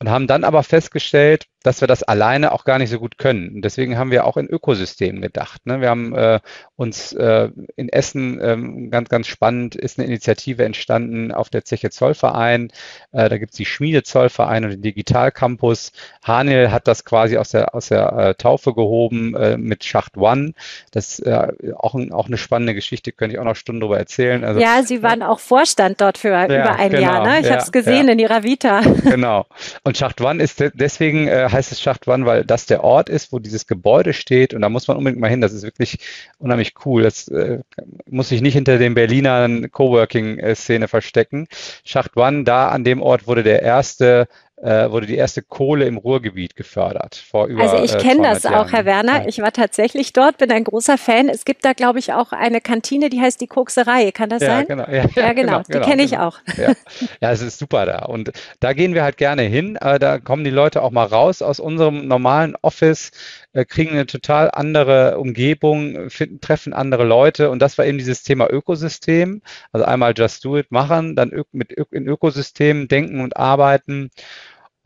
und 0.00 0.10
haben 0.10 0.26
dann 0.26 0.44
aber 0.44 0.62
festgestellt, 0.62 1.46
dass 1.62 1.80
wir 1.80 1.88
das 1.88 2.02
alleine 2.02 2.52
auch 2.52 2.64
gar 2.64 2.78
nicht 2.78 2.90
so 2.90 2.98
gut 2.98 3.18
können. 3.18 3.54
Und 3.54 3.62
deswegen 3.62 3.98
haben 3.98 4.10
wir 4.10 4.24
auch 4.24 4.36
in 4.36 4.46
Ökosystemen 4.46 5.20
gedacht. 5.20 5.66
Ne? 5.66 5.80
Wir 5.80 5.90
haben 5.90 6.14
äh, 6.14 6.40
uns 6.76 7.12
äh, 7.12 7.50
in 7.76 7.88
Essen 7.88 8.38
ähm, 8.40 8.90
ganz, 8.90 9.08
ganz 9.08 9.26
spannend 9.26 9.74
ist 9.74 9.98
eine 9.98 10.06
Initiative 10.06 10.64
entstanden 10.64 11.32
auf 11.32 11.50
der 11.50 11.64
Zeche 11.64 11.90
Zollverein. 11.90 12.70
Äh, 13.12 13.28
da 13.28 13.38
gibt 13.38 13.52
es 13.52 13.56
die 13.56 13.64
Schmiede 13.64 14.04
Zollverein 14.04 14.64
und 14.64 14.70
den 14.70 14.82
Digital 14.82 15.32
Campus. 15.32 15.92
Hanel 16.22 16.70
hat 16.70 16.86
das 16.86 17.04
quasi 17.04 17.36
aus 17.36 17.50
der, 17.50 17.74
aus 17.74 17.88
der 17.88 18.12
äh, 18.12 18.34
Taufe 18.34 18.74
gehoben 18.74 19.34
äh, 19.34 19.56
mit 19.56 19.84
Schacht 19.84 20.16
One. 20.16 20.52
Das 20.92 21.18
ist 21.18 21.26
äh, 21.26 21.48
auch, 21.76 21.94
ein, 21.94 22.12
auch 22.12 22.28
eine 22.28 22.38
spannende 22.38 22.74
Geschichte, 22.74 23.12
könnte 23.12 23.34
ich 23.34 23.40
auch 23.40 23.44
noch 23.44 23.56
Stunden 23.56 23.80
darüber 23.80 23.98
erzählen. 23.98 24.44
Also, 24.44 24.60
ja, 24.60 24.82
Sie 24.84 25.02
waren 25.02 25.22
auch 25.22 25.40
Vorstand 25.40 26.00
dort 26.00 26.18
für 26.18 26.28
ja, 26.28 26.44
über 26.46 26.76
ein 26.76 26.90
genau, 26.90 27.02
Jahr. 27.02 27.26
Ne? 27.26 27.40
Ich 27.40 27.46
ja, 27.46 27.52
habe 27.52 27.62
es 27.62 27.72
gesehen 27.72 28.06
ja. 28.06 28.12
in 28.12 28.18
Ihrer 28.20 28.42
Vita. 28.42 28.80
Genau. 29.08 29.46
Und 29.82 29.96
Schacht 29.96 30.20
One 30.20 30.42
ist 30.42 30.60
de 30.60 30.70
deswegen 30.74 31.26
äh, 31.26 31.48
heißt 31.58 31.72
es 31.72 31.80
Schacht 31.80 32.06
One, 32.06 32.24
weil 32.24 32.44
das 32.44 32.66
der 32.66 32.84
Ort 32.84 33.08
ist, 33.08 33.32
wo 33.32 33.38
dieses 33.38 33.66
Gebäude 33.66 34.12
steht 34.14 34.54
und 34.54 34.62
da 34.62 34.68
muss 34.68 34.88
man 34.88 34.96
unbedingt 34.96 35.20
mal 35.20 35.28
hin. 35.28 35.40
Das 35.40 35.52
ist 35.52 35.64
wirklich 35.64 35.98
unheimlich 36.38 36.74
cool. 36.86 37.02
Das 37.02 37.28
äh, 37.28 37.60
muss 38.08 38.28
sich 38.28 38.40
nicht 38.40 38.54
hinter 38.54 38.78
den 38.78 38.94
Berliner 38.94 39.68
Coworking-Szene 39.68 40.88
verstecken. 40.88 41.48
Schacht 41.84 42.16
One, 42.16 42.44
da 42.44 42.68
an 42.68 42.84
dem 42.84 43.02
Ort 43.02 43.26
wurde 43.26 43.42
der 43.42 43.62
erste 43.62 44.28
äh, 44.62 44.90
wurde 44.90 45.06
die 45.06 45.16
erste 45.16 45.42
Kohle 45.42 45.86
im 45.86 45.96
Ruhrgebiet 45.96 46.56
gefördert. 46.56 47.16
Vor 47.16 47.46
über, 47.46 47.62
also 47.62 47.82
ich 47.82 47.96
kenne 48.02 48.22
das 48.22 48.44
auch, 48.44 48.50
Jahren. 48.50 48.68
Herr 48.70 48.84
Werner. 48.84 49.22
Ja. 49.22 49.28
Ich 49.28 49.40
war 49.40 49.52
tatsächlich 49.52 50.12
dort, 50.12 50.38
bin 50.38 50.50
ein 50.50 50.64
großer 50.64 50.98
Fan. 50.98 51.28
Es 51.28 51.44
gibt 51.44 51.64
da, 51.64 51.72
glaube 51.72 51.98
ich, 51.98 52.12
auch 52.12 52.32
eine 52.32 52.60
Kantine, 52.60 53.08
die 53.08 53.20
heißt 53.20 53.40
die 53.40 53.46
Kokserei. 53.46 54.10
Kann 54.10 54.28
das 54.28 54.42
ja, 54.42 54.48
sein? 54.48 54.66
Genau. 54.66 54.84
Ja, 54.98 55.04
ja, 55.14 55.32
genau. 55.32 55.62
Die 55.62 55.72
genau, 55.72 55.86
kenne 55.86 56.02
ich 56.02 56.12
genau. 56.12 56.28
auch. 56.28 56.38
Ja. 56.56 56.72
ja, 57.20 57.30
es 57.30 57.40
ist 57.40 57.58
super 57.58 57.86
da. 57.86 58.06
Und 58.06 58.32
da 58.58 58.72
gehen 58.72 58.94
wir 58.94 59.02
halt 59.02 59.16
gerne 59.16 59.42
hin. 59.42 59.76
Äh, 59.76 59.98
da 59.98 60.18
kommen 60.18 60.44
die 60.44 60.50
Leute 60.50 60.82
auch 60.82 60.90
mal 60.90 61.04
raus 61.04 61.42
aus 61.42 61.60
unserem 61.60 62.08
normalen 62.08 62.56
Office, 62.62 63.10
äh, 63.52 63.64
kriegen 63.64 63.90
eine 63.90 64.06
total 64.06 64.50
andere 64.50 65.18
Umgebung, 65.18 66.10
finden, 66.10 66.40
treffen 66.40 66.72
andere 66.72 67.04
Leute. 67.04 67.50
Und 67.50 67.60
das 67.60 67.78
war 67.78 67.86
eben 67.86 67.98
dieses 67.98 68.22
Thema 68.22 68.50
Ökosystem. 68.50 69.42
Also 69.72 69.84
einmal 69.86 70.14
Just 70.16 70.44
Do 70.44 70.56
It 70.56 70.70
machen, 70.70 71.14
dann 71.14 71.32
mit 71.52 71.72
in 71.72 72.08
Ökosystemen 72.08 72.88
denken 72.88 73.20
und 73.20 73.36
arbeiten. 73.36 74.10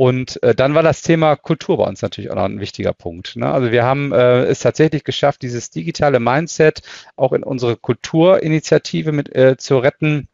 Und 0.03 0.43
äh, 0.43 0.53
dann 0.53 0.75
war 0.75 0.83
das 0.83 1.03
Thema 1.03 1.37
Kultur 1.37 1.77
bei 1.77 1.85
uns 1.85 2.03
natürlich 2.03 2.33
auch 2.33 2.35
noch 2.35 2.43
ein 2.43 2.59
wichtiger 2.59 2.93
Punkt. 2.93 3.37
Ne? 3.37 3.49
Also 3.49 3.71
wir 3.71 3.85
haben 3.85 4.11
äh, 4.11 4.47
es 4.47 4.59
tatsächlich 4.59 5.05
geschafft, 5.05 5.43
dieses 5.43 5.71
digitale 5.71 6.19
Mindset 6.19 6.83
auch 7.15 7.33
in 7.33 7.45
unsere 7.45 7.77
Kulturinitiative 7.77 9.13
mit 9.13 9.33
äh, 9.33 9.57
zu 9.59 9.79
retten. 9.79 10.27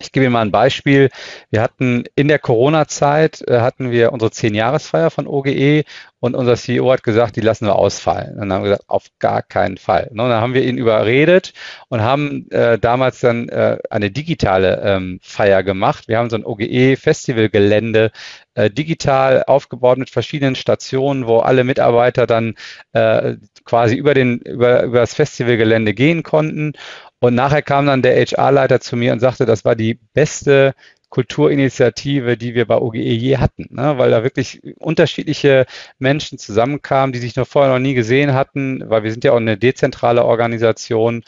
Ich 0.00 0.12
gebe 0.12 0.24
Ihnen 0.24 0.32
mal 0.32 0.42
ein 0.42 0.50
Beispiel. 0.50 1.10
Wir 1.50 1.62
hatten 1.62 2.04
in 2.14 2.28
der 2.28 2.38
Corona-Zeit 2.38 3.42
äh, 3.48 3.60
hatten 3.60 3.90
wir 3.90 4.12
unsere 4.12 4.30
Zehn-Jahresfeier 4.30 5.10
von 5.10 5.26
OGE 5.26 5.84
und 6.18 6.34
unser 6.34 6.56
CEO 6.56 6.90
hat 6.90 7.02
gesagt, 7.02 7.36
die 7.36 7.40
lassen 7.40 7.66
wir 7.66 7.76
ausfallen. 7.76 8.32
Und 8.32 8.40
dann 8.40 8.52
haben 8.52 8.62
wir 8.64 8.70
gesagt, 8.70 8.88
auf 8.88 9.06
gar 9.18 9.42
keinen 9.42 9.76
Fall. 9.76 10.08
Und 10.10 10.16
dann 10.16 10.32
haben 10.32 10.54
wir 10.54 10.64
ihn 10.64 10.78
überredet 10.78 11.52
und 11.88 12.02
haben 12.02 12.50
äh, 12.50 12.78
damals 12.78 13.20
dann 13.20 13.48
äh, 13.48 13.78
eine 13.90 14.10
digitale 14.10 14.82
ähm, 14.82 15.20
Feier 15.22 15.62
gemacht. 15.62 16.08
Wir 16.08 16.18
haben 16.18 16.30
so 16.30 16.36
ein 16.36 16.44
OGE-Festivalgelände 16.44 18.10
äh, 18.54 18.70
digital 18.70 19.44
aufgebaut 19.46 19.98
mit 19.98 20.10
verschiedenen 20.10 20.54
Stationen, 20.54 21.26
wo 21.26 21.38
alle 21.38 21.64
Mitarbeiter 21.64 22.26
dann 22.26 22.54
äh, 22.92 23.34
quasi 23.64 23.96
über, 23.96 24.14
den, 24.14 24.38
über, 24.38 24.82
über 24.84 25.00
das 25.00 25.14
Festivalgelände 25.14 25.92
gehen 25.92 26.22
konnten. 26.22 26.72
Und 27.20 27.34
nachher 27.34 27.62
kam 27.62 27.86
dann 27.86 28.02
der 28.02 28.16
HR-Leiter 28.16 28.80
zu 28.80 28.96
mir 28.96 29.12
und 29.12 29.20
sagte, 29.20 29.46
das 29.46 29.64
war 29.64 29.74
die 29.74 29.94
beste 29.94 30.74
Kulturinitiative, 31.08 32.36
die 32.36 32.54
wir 32.54 32.66
bei 32.66 32.76
OGE 32.76 32.98
je 32.98 33.36
hatten, 33.38 33.68
ne? 33.70 33.96
weil 33.96 34.10
da 34.10 34.22
wirklich 34.22 34.60
unterschiedliche 34.78 35.66
Menschen 35.98 36.38
zusammenkamen, 36.38 37.12
die 37.12 37.20
sich 37.20 37.36
noch 37.36 37.46
vorher 37.46 37.72
noch 37.72 37.78
nie 37.78 37.94
gesehen 37.94 38.34
hatten, 38.34 38.82
weil 38.90 39.04
wir 39.04 39.12
sind 39.12 39.24
ja 39.24 39.32
auch 39.32 39.36
eine 39.36 39.56
dezentrale 39.56 40.24
Organisation. 40.24 41.22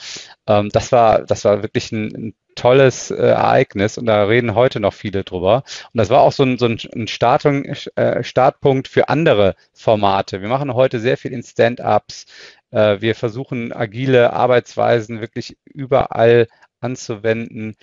Ähm, 0.46 0.68
das 0.70 0.90
war, 0.92 1.22
das 1.22 1.44
war 1.44 1.62
wirklich 1.62 1.92
ein, 1.92 2.14
ein 2.14 2.34
tolles 2.58 3.10
äh, 3.10 3.14
Ereignis 3.14 3.98
und 3.98 4.06
da 4.06 4.24
reden 4.24 4.54
heute 4.54 4.80
noch 4.80 4.92
viele 4.92 5.22
drüber. 5.22 5.62
Und 5.92 5.98
das 5.98 6.10
war 6.10 6.20
auch 6.22 6.32
so 6.32 6.42
ein, 6.42 6.58
so 6.58 6.66
ein 6.66 7.06
Startung, 7.06 7.64
äh, 7.64 8.24
Startpunkt 8.24 8.88
für 8.88 9.08
andere 9.08 9.54
Formate. 9.72 10.42
Wir 10.42 10.48
machen 10.48 10.74
heute 10.74 10.98
sehr 10.98 11.16
viel 11.16 11.32
in 11.32 11.42
Stand-ups. 11.42 12.26
Äh, 12.70 13.00
wir 13.00 13.14
versuchen 13.14 13.72
agile 13.72 14.32
Arbeitsweisen 14.32 15.20
wirklich 15.20 15.56
überall 15.64 16.48
anzuwenden 16.80 17.76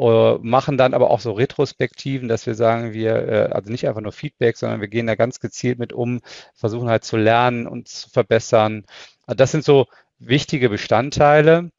äh, 0.00 0.38
machen 0.40 0.78
dann 0.78 0.94
aber 0.94 1.10
auch 1.10 1.20
so 1.20 1.32
Retrospektiven, 1.32 2.26
dass 2.28 2.46
wir 2.46 2.54
sagen, 2.54 2.94
wir, 2.94 3.16
äh, 3.28 3.52
also 3.52 3.70
nicht 3.70 3.86
einfach 3.86 4.00
nur 4.00 4.12
Feedback, 4.12 4.56
sondern 4.56 4.80
wir 4.80 4.88
gehen 4.88 5.06
da 5.06 5.14
ganz 5.14 5.40
gezielt 5.40 5.78
mit 5.78 5.92
um, 5.92 6.20
versuchen 6.54 6.88
halt 6.88 7.04
zu 7.04 7.18
lernen 7.18 7.66
und 7.66 7.88
zu 7.88 8.08
verbessern. 8.08 8.86
Das 9.26 9.52
sind 9.52 9.62
so 9.64 9.86
wichtige 10.18 10.70
Bestandteile. 10.70 11.70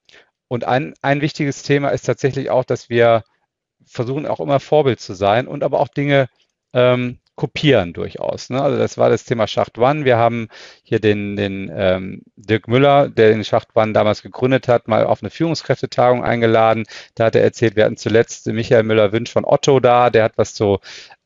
Und 0.48 0.66
ein, 0.66 0.94
ein 1.02 1.22
wichtiges 1.22 1.64
Thema 1.64 1.90
ist 1.90 2.04
tatsächlich 2.06 2.52
auch, 2.52 2.66
dass 2.66 2.90
wir 2.90 3.24
versuchen 3.86 4.28
auch 4.28 4.40
immer 4.40 4.60
Vorbild 4.60 5.00
zu 5.00 5.14
sein 5.16 5.48
und 5.48 5.64
aber 5.64 5.80
auch 5.80 5.88
Dinge 5.88 6.28
ähm, 6.74 7.20
kopieren 7.42 7.92
durchaus. 7.94 8.52
Ne? 8.52 8.62
Also 8.62 8.78
das 8.78 9.00
war 9.00 9.10
das 9.10 9.24
Thema 9.24 9.48
Schacht 9.48 9.80
One. 9.80 10.06
Wir 10.06 10.18
haben 10.18 10.48
hier 10.84 11.00
den, 11.00 11.36
den 11.36 11.72
ähm, 11.76 12.22
Dirk 12.36 12.68
Müller, 12.68 13.10
der 13.10 13.32
den 13.32 13.44
Schacht 13.44 13.70
One 13.74 13.94
damals 13.94 14.22
gegründet 14.22 14.68
hat, 14.68 14.88
mal 14.88 15.08
auf 15.08 15.24
eine 15.24 15.32
Führungskräftetagung 15.32 16.24
eingeladen. 16.24 16.84
Da 17.16 17.26
hat 17.26 17.36
er 17.36 17.42
erzählt, 17.42 17.76
wir 17.76 17.86
hatten 17.86 17.98
zuletzt 17.98 18.46
Michael 18.46 18.84
Müller-Wünsch 18.84 19.32
von 19.32 19.44
Otto 19.44 19.80
da, 19.80 20.12
der 20.12 20.24
hat 20.26 20.34
was 20.36 20.54
zu 20.54 20.78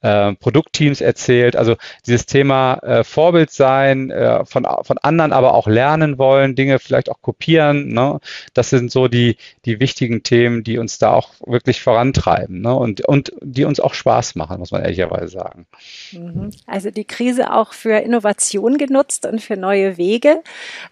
äh, 0.05 0.35
Produktteams 0.35 1.01
erzählt. 1.01 1.55
Also 1.55 1.75
dieses 2.05 2.25
Thema 2.25 2.75
äh, 2.83 3.03
Vorbild 3.03 3.51
sein, 3.51 4.11
äh, 4.11 4.45
von, 4.45 4.65
von 4.83 4.97
anderen 4.99 5.33
aber 5.33 5.53
auch 5.53 5.67
lernen 5.67 6.17
wollen, 6.17 6.55
Dinge 6.55 6.79
vielleicht 6.79 7.09
auch 7.09 7.21
kopieren. 7.21 7.89
Ne? 7.89 8.19
Das 8.53 8.69
sind 8.69 8.91
so 8.91 9.07
die, 9.07 9.35
die 9.65 9.79
wichtigen 9.79 10.23
Themen, 10.23 10.63
die 10.63 10.77
uns 10.77 10.97
da 10.97 11.11
auch 11.11 11.31
wirklich 11.45 11.81
vorantreiben 11.81 12.61
ne? 12.61 12.73
und, 12.73 13.01
und 13.01 13.33
die 13.41 13.65
uns 13.65 13.79
auch 13.79 13.95
Spaß 13.95 14.35
machen, 14.35 14.59
muss 14.59 14.71
man 14.71 14.83
ehrlicherweise 14.83 15.27
sagen. 15.27 15.65
Mhm. 16.13 16.51
Also 16.65 16.91
die 16.91 17.05
Krise 17.05 17.53
auch 17.53 17.73
für 17.73 17.97
Innovation 17.99 18.77
genutzt 18.77 19.25
und 19.25 19.41
für 19.41 19.57
neue 19.57 19.97
Wege. 19.97 20.41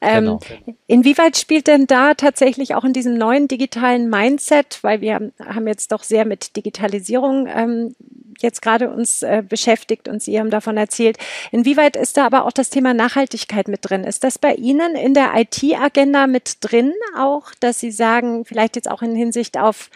Ähm, 0.02 0.26
genau. 0.26 0.40
Inwieweit 0.88 1.38
spielt 1.38 1.68
denn 1.68 1.88
da 1.88 2.14
tatsächlich 2.14 2.76
auch 2.76 2.84
in 2.84 2.94
diesem 2.94 3.18
neuen 3.18 3.48
digitalen 3.48 4.10
Mindset, 4.10 4.80
weil 4.82 5.02
wir 5.02 5.32
haben 5.40 5.68
jetzt 5.68 5.92
doch 5.92 6.04
sehr 6.04 6.26
mit 6.26 6.56
Digitalisierung 6.56 7.48
ähm, 7.48 7.96
jetzt 8.40 8.62
gerade 8.62 8.90
uns 8.90 9.24
äh, 9.24 9.44
beschäftigt 9.48 10.08
und 10.08 10.22
Sie 10.22 10.40
haben 10.40 10.50
davon 10.50 10.78
erzählt. 10.78 11.18
Inwieweit 11.52 11.96
ist 11.96 12.18
da 12.18 12.26
aber 12.26 12.46
auch 12.46 12.52
das 12.52 12.70
Thema 12.70 12.94
Nachhaltigkeit 12.94 13.68
mit 13.68 13.80
drin? 13.84 14.04
Ist 14.04 14.24
das 14.24 14.38
bei 14.38 14.54
Ihnen 14.54 14.96
in 14.96 15.14
der 15.14 15.32
IT-Agenda 15.36 16.28
mit 16.28 16.58
drin 16.62 16.94
auch, 17.18 17.52
dass 17.60 17.80
Sie 17.80 17.92
sagen, 17.92 18.46
vielleicht 18.46 18.76
jetzt 18.76 18.90
auch 18.90 19.02
in 19.02 19.16
Hinsicht 19.16 19.58
auf, 19.58 19.90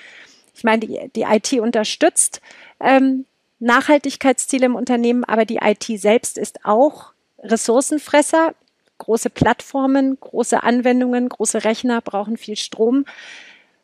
ich 0.55 0.63
meine, 0.63 0.79
die, 0.79 1.11
die 1.15 1.23
IT 1.23 1.53
unterstützt 1.53 2.41
ähm, 2.79 3.25
Nachhaltigkeitsziele 3.59 4.65
im 4.65 4.75
Unternehmen, 4.75 5.23
aber 5.23 5.45
die 5.45 5.57
IT 5.57 5.85
selbst 5.99 6.37
ist 6.37 6.65
auch 6.65 7.11
Ressourcenfresser. 7.39 8.53
Große 8.99 9.29
Plattformen, 9.29 10.19
große 10.19 10.63
Anwendungen, 10.63 11.29
große 11.29 11.63
Rechner 11.63 12.01
brauchen 12.01 12.37
viel 12.37 12.55
Strom, 12.55 13.05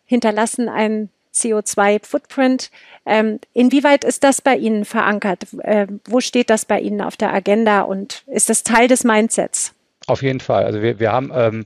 hinterlassen 0.06 0.70
ein 0.70 1.10
CO2-Footprint. 1.34 2.72
Ähm, 3.06 3.40
inwieweit 3.54 4.04
ist 4.04 4.24
das 4.24 4.42
bei 4.42 4.56
Ihnen 4.56 4.86
verankert? 4.86 5.48
Äh, 5.60 5.88
wo 6.06 6.20
steht 6.20 6.50
das 6.50 6.66
bei 6.66 6.80
Ihnen 6.80 7.02
auf 7.02 7.18
der 7.18 7.34
Agenda 7.34 7.82
und 7.82 8.24
ist 8.28 8.50
das 8.50 8.64
Teil 8.64 8.88
des 8.88 9.04
Mindsets? 9.04 9.74
Auf 10.08 10.22
jeden 10.22 10.40
Fall. 10.40 10.66
Also 10.66 10.82
wir, 10.82 11.00
wir 11.00 11.12
haben 11.12 11.32
ähm, 11.34 11.66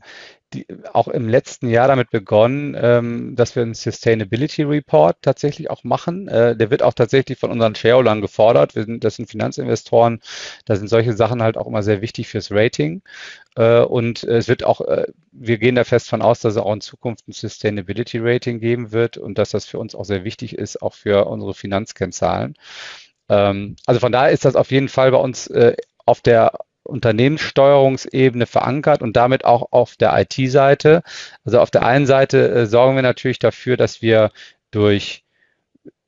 die, 0.54 0.66
auch 0.94 1.08
im 1.08 1.28
letzten 1.28 1.70
Jahr 1.70 1.88
damit 1.88 2.10
begonnen, 2.10 2.76
ähm, 2.80 3.36
dass 3.36 3.56
wir 3.56 3.64
einen 3.64 3.74
Sustainability 3.74 4.64
Report 4.64 5.18
tatsächlich 5.22 5.70
auch 5.70 5.84
machen. 5.84 6.28
Äh, 6.28 6.56
der 6.56 6.72
wird 6.72 6.84
auch 6.84 6.94
tatsächlich 6.94 7.38
von 7.38 7.52
unseren 7.52 7.76
Shareholdern 7.76 8.22
gefordert. 8.22 8.76
Wir 8.76 8.86
sind, 8.86 9.04
das 9.04 9.18
sind 9.18 9.30
Finanzinvestoren. 9.30 10.22
Da 10.66 10.76
sind 10.76 10.88
solche 10.88 11.14
Sachen 11.14 11.44
halt 11.44 11.58
auch 11.58 11.68
immer 11.68 11.84
sehr 11.84 12.02
wichtig 12.02 12.30
fürs 12.30 12.52
Rating. 12.52 13.02
Äh, 13.56 13.82
und 13.82 14.24
es 14.24 14.48
wird 14.48 14.64
auch, 14.64 14.82
äh, 14.82 15.08
wir 15.32 15.58
gehen 15.58 15.76
da 15.76 15.84
fest 15.84 16.10
von 16.10 16.22
aus, 16.22 16.40
dass 16.40 16.54
es 16.54 16.62
auch 16.62 16.74
in 16.74 16.82
Zukunft 16.82 17.28
ein 17.28 17.34
Sustainability 17.34 18.20
Rating 18.20 18.60
geben 18.60 18.92
wird 18.92 19.18
und 19.18 19.38
dass 19.38 19.50
das 19.50 19.66
für 19.66 19.80
uns 19.80 19.96
auch 19.96 20.06
sehr 20.06 20.24
wichtig 20.24 20.58
ist, 20.58 20.82
auch 20.82 20.94
für 20.94 21.28
unsere 21.28 21.54
Finanzkennzahlen. 21.54 22.56
Ähm, 23.30 23.76
also 23.86 24.00
von 24.00 24.12
daher 24.12 24.32
ist 24.32 24.46
das 24.46 24.56
auf 24.56 24.72
jeden 24.72 24.90
Fall 24.90 25.12
bei 25.12 25.18
uns 25.18 25.48
äh, 25.48 25.76
auf 26.06 26.22
der 26.22 26.54
Unternehmenssteuerungsebene 26.88 28.46
verankert 28.46 29.02
und 29.02 29.16
damit 29.16 29.46
auch 29.46 29.72
auf 29.72 29.96
der 29.96 30.18
IT-Seite. 30.18 31.04
Also 31.46 31.60
auf 31.60 31.72
der 31.72 31.86
einen 31.86 32.06
Seite 32.06 32.50
äh, 32.50 32.66
sorgen 32.66 32.96
wir 32.96 33.04
natürlich 33.04 33.40
dafür, 33.40 33.78
dass 33.78 34.02
wir 34.02 34.32
durch 34.72 35.24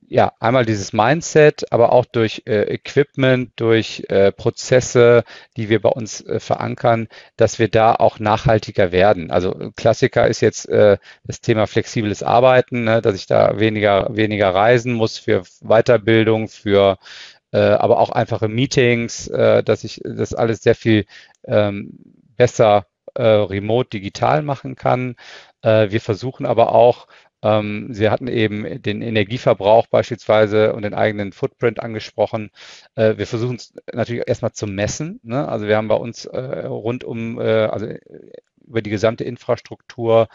ja, 0.10 0.34
einmal 0.40 0.66
dieses 0.66 0.92
Mindset, 0.92 1.72
aber 1.72 1.92
auch 1.94 2.06
durch 2.06 2.42
äh, 2.48 2.64
Equipment, 2.74 3.52
durch 3.58 4.06
äh, 4.10 4.32
Prozesse, 4.32 5.24
die 5.56 5.70
wir 5.70 5.82
bei 5.82 5.90
uns 5.90 6.22
äh, 6.22 6.40
verankern, 6.40 7.08
dass 7.38 7.60
wir 7.60 7.68
da 7.68 7.94
auch 7.94 8.18
nachhaltiger 8.20 8.92
werden. 8.92 9.30
Also 9.30 9.72
Klassiker 9.76 10.28
ist 10.28 10.42
jetzt 10.42 10.68
äh, 10.68 10.98
das 11.26 11.42
Thema 11.42 11.68
flexibles 11.68 12.24
Arbeiten, 12.24 12.86
ne, 12.86 13.02
dass 13.04 13.16
ich 13.16 13.28
da 13.28 13.60
weniger, 13.60 14.08
weniger 14.16 14.54
reisen 14.54 14.94
muss 14.94 15.20
für 15.20 15.44
Weiterbildung, 15.62 16.48
für 16.48 16.94
äh, 16.94 17.39
aber 17.58 18.00
auch 18.00 18.10
einfache 18.12 18.48
Meetings, 18.48 19.28
äh, 19.28 19.64
dass 19.64 19.84
ich 19.84 20.02
das 20.04 20.34
alles 20.34 20.62
sehr 20.62 20.76
viel 20.76 21.06
ähm, 21.46 21.98
besser 22.38 22.86
äh, 23.16 23.24
remote 23.24 23.90
digital 23.90 24.42
machen 24.42 24.76
kann. 24.76 25.16
Äh, 25.62 25.90
wir 25.92 26.02
versuchen 26.02 26.46
aber 26.46 26.74
auch, 26.74 27.08
ähm, 27.42 27.94
Sie 27.94 28.10
hatten 28.10 28.28
eben 28.28 28.82
den 28.82 29.02
Energieverbrauch 29.02 29.88
beispielsweise 29.88 30.74
und 30.74 30.82
den 30.84 30.94
eigenen 30.94 31.32
Footprint 31.32 31.80
angesprochen. 31.82 32.52
Äh, 32.96 33.18
wir 33.18 33.28
versuchen 33.28 33.56
es 33.56 33.74
natürlich 33.94 34.28
erstmal 34.28 34.52
zu 34.52 34.68
messen. 34.68 35.20
Ne? 35.24 35.48
Also 35.48 35.68
wir 35.68 35.78
haben 35.78 35.88
bei 35.88 35.96
uns 35.96 36.26
äh, 36.26 36.66
rund 36.66 37.04
um, 37.04 37.40
äh, 37.40 37.66
also 37.66 37.88
über 38.68 38.82
die 38.82 38.90
gesamte 38.90 39.24
Infrastruktur 39.24 40.28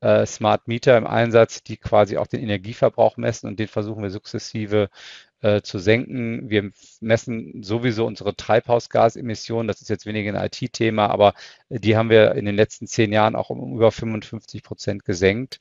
äh, 0.00 0.24
Smart 0.24 0.66
Meter 0.68 0.96
im 0.96 1.06
Einsatz, 1.06 1.62
die 1.62 1.76
quasi 1.76 2.16
auch 2.16 2.26
den 2.26 2.40
Energieverbrauch 2.40 3.16
messen 3.16 3.48
und 3.48 3.58
den 3.58 3.68
versuchen 3.68 4.02
wir 4.02 4.10
sukzessive 4.10 4.88
äh, 5.42 5.62
zu 5.62 5.78
senken. 5.78 6.48
Wir 6.48 6.70
messen 7.00 7.62
sowieso 7.62 8.06
unsere 8.06 8.34
Treibhausgasemissionen. 8.34 9.68
Das 9.68 9.82
ist 9.82 9.90
jetzt 9.90 10.06
weniger 10.06 10.32
ein 10.32 10.46
IT-Thema, 10.46 11.08
aber 11.08 11.34
die 11.68 11.96
haben 11.96 12.10
wir 12.10 12.34
in 12.34 12.44
den 12.46 12.56
letzten 12.56 12.86
zehn 12.86 13.12
Jahren 13.12 13.36
auch 13.36 13.50
um 13.50 13.74
über 13.74 13.92
55 13.92 14.62
Prozent 14.62 15.04
gesenkt. 15.04 15.60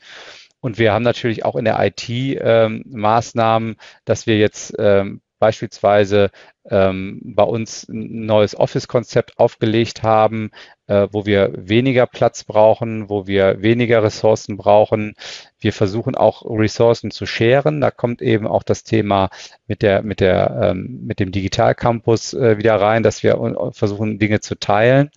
Und 0.60 0.78
wir 0.78 0.94
haben 0.94 1.04
natürlich 1.04 1.44
auch 1.44 1.56
in 1.56 1.66
der 1.66 1.80
IT 1.84 2.08
ähm, 2.08 2.84
Maßnahmen, 2.88 3.78
dass 4.06 4.28
wir 4.28 4.38
jetzt 4.38 4.74
ähm, 4.78 5.22
beispielsweise 5.42 6.30
ähm, 6.70 7.20
bei 7.24 7.44
uns 7.44 7.90
ein 7.90 8.28
neues 8.28 8.56
Office-Konzept 8.56 9.40
aufgelegt 9.40 10.04
haben, 10.04 10.52
äh, 10.86 11.08
wo 11.12 11.26
wir 11.26 11.52
weniger 11.58 12.06
Platz 12.06 12.44
brauchen, 12.44 13.10
wo 13.10 13.26
wir 13.26 13.64
weniger 13.64 14.04
Ressourcen 14.04 14.56
brauchen. 14.56 15.16
Wir 15.60 15.74
versuchen 15.74 16.14
auch 16.16 16.44
Ressourcen 16.46 17.10
zu 17.10 17.26
scheren. 17.26 17.82
Da 17.82 17.90
kommt 17.90 18.22
eben 18.22 18.46
auch 18.46 18.62
das 18.62 18.84
Thema 18.84 19.30
mit 19.68 19.82
der 19.82 20.04
mit 20.04 20.20
der 20.20 20.72
ähm, 20.72 21.02
mit 21.08 21.20
dem 21.20 21.32
Digitalcampus 21.32 22.36
äh, 22.36 22.60
wieder 22.60 22.80
rein, 22.80 23.02
dass 23.02 23.24
wir 23.24 23.72
versuchen 23.74 24.20
Dinge 24.20 24.42
zu 24.42 24.60
teilen. 24.60 25.10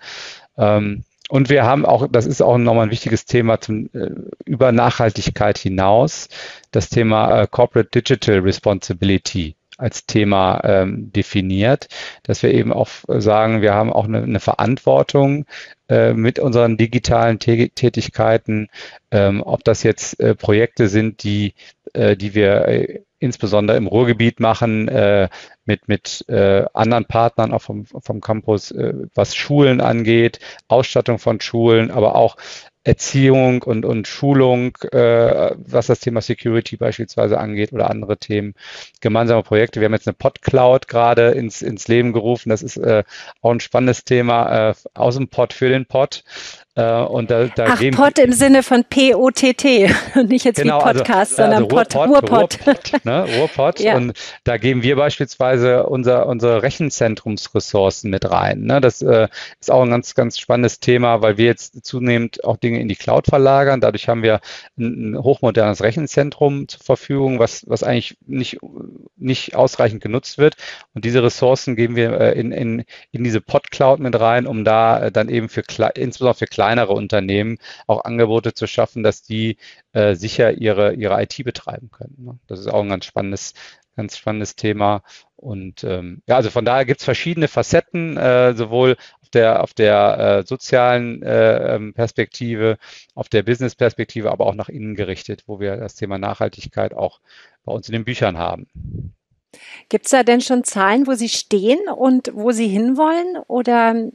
Ähm, 0.57 1.05
und 1.29 1.49
wir 1.49 1.65
haben 1.65 1.87
auch, 1.87 2.07
das 2.11 2.27
ist 2.27 2.43
auch 2.43 2.59
nochmal 2.59 2.87
ein 2.87 2.91
wichtiges 2.91 3.25
Thema 3.25 3.61
zum, 3.61 3.89
äh, 3.93 4.11
über 4.45 4.73
Nachhaltigkeit 4.73 5.59
hinaus, 5.59 6.29
das 6.71 6.91
Thema 6.91 7.43
äh, 7.43 7.47
Corporate 7.47 7.91
Digital 7.91 8.41
Responsibility 8.41 9.57
als 9.79 10.07
Thema 10.07 10.61
ähm, 10.65 11.13
definiert, 11.13 11.89
dass 12.23 12.43
wir 12.43 12.53
eben 12.55 12.73
auch 12.73 12.89
sagen, 13.09 13.63
wir 13.63 13.75
haben 13.75 13.93
auch 13.93 14.05
eine, 14.05 14.23
eine 14.23 14.41
Verantwortung 14.41 15.47
äh, 15.89 16.13
mit 16.13 16.39
unseren 16.39 16.77
digitalen 16.77 17.39
Tätigkeiten, 17.39 18.69
ähm, 19.11 19.43
ob 19.43 19.65
das 19.65 19.83
jetzt 19.83 20.21
äh, 20.21 20.35
Projekte 20.35 20.89
sind, 20.89 21.23
die, 21.25 21.55
äh, 21.93 22.17
die 22.17 22.35
wir 22.35 22.69
äh, 22.69 23.01
insbesondere 23.19 23.77
im 23.77 23.87
Ruhrgebiet 23.87 24.39
machen, 24.39 24.87
äh, 24.89 25.29
mit, 25.65 25.89
mit 25.89 26.25
äh, 26.29 26.67
anderen 26.75 27.07
Partnern 27.07 27.53
auch 27.53 27.63
vom, 27.63 27.87
vom 27.87 28.21
Campus, 28.21 28.71
äh, 28.71 28.95
was 29.15 29.35
Schulen 29.35 29.81
angeht, 29.81 30.41
Ausstattung 30.69 31.19
von 31.19 31.41
Schulen, 31.41 31.91
aber 31.91 32.17
auch 32.17 32.37
Erziehung 32.85 33.63
und, 33.63 33.85
und 33.85 34.07
Schulung, 34.07 34.77
äh, 34.93 35.53
was 35.57 35.87
das 35.87 36.01
Thema 36.01 36.21
Security 36.21 36.77
beispielsweise 36.77 37.39
angeht 37.39 37.73
oder 37.73 37.91
andere 37.91 38.19
Themen, 38.19 38.55
gemeinsame 39.01 39.43
Projekte. 39.43 39.81
Wir 39.81 39.87
haben 39.87 39.95
jetzt 39.95 40.07
eine 40.07 40.15
Pod-Cloud 40.15 40.87
gerade 40.87 41.31
ins, 41.31 41.63
ins 41.63 41.89
Leben 41.89 42.13
gerufen. 42.13 42.51
Das 42.51 42.63
ist 42.63 42.77
äh, 42.77 43.05
auch 43.41 43.53
ein 43.53 43.61
spannendes 43.61 44.05
Thema 44.05 44.71
äh, 44.71 44.75
aus 44.93 45.17
dem 45.17 45.29
Pod 45.29 45.55
für 45.55 45.71
den 45.71 45.87
Pod. 45.87 46.25
Äh, 46.77 47.03
und 47.03 47.31
da, 47.31 47.47
da 47.47 47.67
Ach, 47.69 47.81
Pod 47.93 48.19
im 48.19 48.33
Sinne 48.33 48.65
von 48.65 48.85
P-O-T-T 48.85 49.95
und 50.17 50.29
nicht 50.29 50.45
jetzt 50.45 50.61
genau, 50.61 50.81
wie 50.81 50.83
also, 50.83 50.99
Podcast, 51.05 51.39
also, 51.39 51.43
sondern 51.43 51.65
also 51.65 51.69
Pod, 51.69 51.95
Ruhrpott. 51.95 52.67
Ruhrpott, 52.67 52.93
ne? 53.05 53.27
Ruhrpott. 53.39 53.81
ja. 53.81 53.97
Und 53.97 54.13
da 54.43 54.57
geben 54.57 54.83
wir 54.83 54.97
beispielsweise 54.97 55.87
unser, 55.87 56.27
unsere 56.27 56.63
Rechenzentrumsressourcen 56.63 58.11
mit 58.11 58.29
rein. 58.29 58.63
Ne? 58.63 58.81
Das 58.81 59.03
äh, 59.03 59.29
ist 59.61 59.71
auch 59.71 59.83
ein 59.83 59.91
ganz, 59.91 60.17
ganz 60.17 60.39
spannendes 60.39 60.81
Thema, 60.81 61.23
weil 61.23 61.39
wir 61.39 61.47
jetzt 61.47 61.85
zunehmend 61.85 62.43
auch 62.43 62.57
Dinge 62.57 62.81
in 62.81 62.89
die 62.89 62.97
Cloud 62.97 63.27
verlagern. 63.27 63.81
Dadurch 63.81 64.09
haben 64.09 64.25
wir 64.25 64.41
ein, 64.77 65.13
ein 65.13 65.19
hochmodernes 65.23 65.81
Rechenzentrum 65.81 66.67
zur 66.67 66.81
Verfügung, 66.81 67.39
was, 67.39 67.65
was 67.69 67.85
eigentlich 67.85 68.17
nicht, 68.27 68.59
nicht 69.17 69.55
ausreichend 69.55 70.03
genutzt 70.03 70.39
wird. 70.39 70.57
Und 70.93 71.05
diese 71.05 71.23
Ressourcen 71.23 71.77
geben 71.77 71.95
wir 71.95 72.21
äh, 72.21 72.33
in, 72.33 72.51
in, 72.51 72.85
in 73.13 73.23
diese 73.23 73.41
Pod-Cloud 73.41 74.01
mit 74.01 74.19
rein, 74.19 74.49
um 74.49 74.65
da 74.65 75.05
äh, 75.05 75.13
dann 75.13 75.29
eben 75.29 75.49
für 75.49 75.63
insbesondere 75.95 76.35
für 76.35 76.47
kleinere 76.65 76.95
Unternehmen 76.95 77.59
auch 77.87 78.05
Angebote 78.05 78.55
zu 78.55 78.67
schaffen, 78.67 79.03
dass 79.03 79.23
die 79.23 79.59
äh, 79.93 80.15
sicher 80.15 80.53
ihre, 80.53 80.95
ihre 80.95 81.23
IT 81.23 81.45
betreiben 81.45 81.91
können. 81.91 82.17
Ne? 82.19 82.39
Das 82.47 82.59
ist 82.59 82.69
auch 82.69 82.83
ein 82.83 82.89
ganz 82.89 83.05
spannendes, 83.05 83.53
ganz 83.97 84.17
spannendes 84.17 84.57
Thema. 84.57 85.03
Und 85.37 85.85
ähm, 85.85 86.23
ja, 86.27 86.37
also 86.37 86.49
von 86.49 86.65
daher 86.65 86.87
gibt 86.87 87.01
es 87.01 87.05
verschiedene 87.05 87.49
Facetten, 87.49 88.17
äh, 88.17 88.55
sowohl 88.55 88.97
auf 89.21 89.29
der, 89.29 89.63
auf 89.63 89.75
der 89.75 90.19
äh, 90.19 90.47
sozialen 90.47 91.23
äh, 91.23 91.75
ähm, 91.75 91.93
Perspektive, 91.93 92.79
auf 93.15 93.29
der 93.29 93.43
Business-Perspektive, 93.43 94.31
aber 94.33 94.47
auch 94.47 94.55
nach 94.55 94.71
innen 94.71 94.95
gerichtet, 94.95 95.43
wo 95.47 95.61
wir 95.61 95.77
das 95.77 95.97
Thema 95.97 96.17
Nachhaltigkeit 96.17 96.95
auch 96.95 97.21
bei 97.67 97.73
uns 97.73 97.91
in 97.91 97.93
den 97.93 98.07
Büchern 98.07 98.39
haben. 98.39 98.69
Gibt 99.91 100.07
es 100.07 100.13
da 100.13 100.23
denn 100.23 100.41
schon 100.41 100.65
Zahlen, 100.65 101.07
wo 101.07 101.13
Sie 101.13 101.29
stehen 101.29 101.91
und 101.95 102.31
wo 102.33 102.53
Sie 102.53 102.69
hinwollen? 102.69 103.37
Oder 103.49 104.11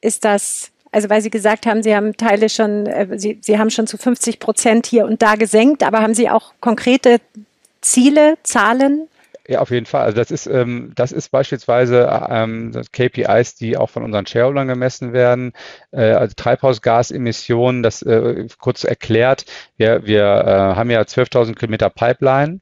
ist 0.00 0.24
das 0.24 0.70
also 0.94 1.10
weil 1.10 1.20
Sie 1.22 1.30
gesagt 1.30 1.66
haben, 1.66 1.82
Sie 1.82 1.94
haben 1.94 2.16
Teile 2.16 2.48
schon, 2.48 2.86
äh, 2.86 3.18
Sie, 3.18 3.38
Sie 3.40 3.58
haben 3.58 3.70
schon 3.70 3.86
zu 3.88 3.98
50 3.98 4.38
Prozent 4.38 4.86
hier 4.86 5.06
und 5.06 5.22
da 5.22 5.34
gesenkt, 5.34 5.82
aber 5.82 6.00
haben 6.00 6.14
Sie 6.14 6.30
auch 6.30 6.54
konkrete 6.60 7.18
Ziele, 7.80 8.38
Zahlen? 8.44 9.08
Ja, 9.46 9.60
auf 9.60 9.70
jeden 9.70 9.84
Fall. 9.86 10.04
Also 10.04 10.16
das 10.16 10.30
ist, 10.30 10.46
ähm, 10.46 10.92
das 10.94 11.12
ist 11.12 11.30
beispielsweise 11.30 12.08
ähm, 12.30 12.72
KPIs, 12.92 13.56
die 13.56 13.76
auch 13.76 13.90
von 13.90 14.02
unseren 14.04 14.26
Shareholdern 14.26 14.68
gemessen 14.68 15.12
werden. 15.12 15.52
Äh, 15.90 16.12
also 16.12 16.32
Treibhausgasemissionen, 16.34 17.82
das 17.82 18.00
äh, 18.02 18.46
kurz 18.58 18.84
erklärt. 18.84 19.44
Wir, 19.76 20.06
wir 20.06 20.22
äh, 20.22 20.76
haben 20.76 20.90
ja 20.90 21.02
12.000 21.02 21.56
Kilometer 21.56 21.90
Pipeline 21.90 22.60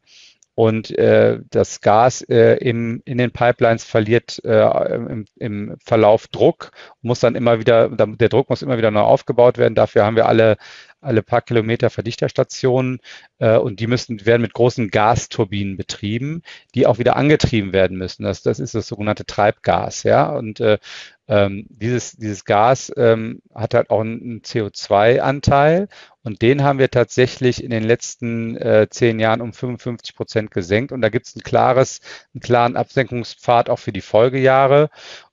und 0.54 0.96
äh, 0.98 1.38
das 1.50 1.80
Gas 1.80 2.20
äh, 2.22 2.56
im, 2.56 3.02
in 3.04 3.18
den 3.18 3.30
Pipelines 3.30 3.84
verliert 3.84 4.40
äh, 4.44 4.94
im, 4.94 5.24
im 5.36 5.76
Verlauf 5.82 6.28
Druck, 6.28 6.72
muss 7.00 7.20
dann 7.20 7.34
immer 7.34 7.58
wieder, 7.58 7.88
der 7.88 8.28
Druck 8.28 8.50
muss 8.50 8.62
immer 8.62 8.76
wieder 8.76 8.90
neu 8.90 9.00
aufgebaut 9.00 9.56
werden. 9.56 9.74
Dafür 9.74 10.04
haben 10.04 10.16
wir 10.16 10.26
alle 10.26 10.56
alle 11.02 11.22
paar 11.22 11.42
Kilometer 11.42 11.90
Verdichterstationen 11.90 13.00
äh, 13.38 13.56
und 13.56 13.80
die 13.80 13.86
müssen, 13.86 14.24
werden 14.24 14.42
mit 14.42 14.54
großen 14.54 14.90
Gasturbinen 14.90 15.76
betrieben, 15.76 16.42
die 16.74 16.86
auch 16.86 16.98
wieder 16.98 17.16
angetrieben 17.16 17.72
werden 17.72 17.98
müssen. 17.98 18.24
Das, 18.24 18.42
das 18.42 18.60
ist 18.60 18.74
das 18.74 18.86
sogenannte 18.86 19.26
Treibgas, 19.26 20.04
ja. 20.04 20.30
Und 20.30 20.60
äh, 20.60 20.78
ähm, 21.28 21.66
dieses, 21.68 22.12
dieses 22.12 22.44
Gas 22.44 22.92
ähm, 22.96 23.42
hat 23.54 23.74
halt 23.74 23.90
auch 23.90 24.00
einen 24.00 24.42
CO2-Anteil 24.42 25.88
und 26.22 26.42
den 26.42 26.62
haben 26.62 26.78
wir 26.78 26.90
tatsächlich 26.90 27.62
in 27.62 27.70
den 27.70 27.84
letzten 27.84 28.56
äh, 28.56 28.88
zehn 28.90 29.18
Jahren 29.18 29.40
um 29.40 29.52
55 29.52 30.14
Prozent 30.14 30.50
gesenkt. 30.50 30.92
Und 30.92 31.00
da 31.00 31.08
gibt 31.08 31.26
es 31.26 31.36
ein 31.36 31.42
klares, 31.42 32.00
einen 32.34 32.40
klaren 32.40 32.76
Absenkungspfad 32.76 33.70
auch 33.70 33.78
für 33.78 33.92
die 33.92 34.00
Folgejahre. 34.00 34.90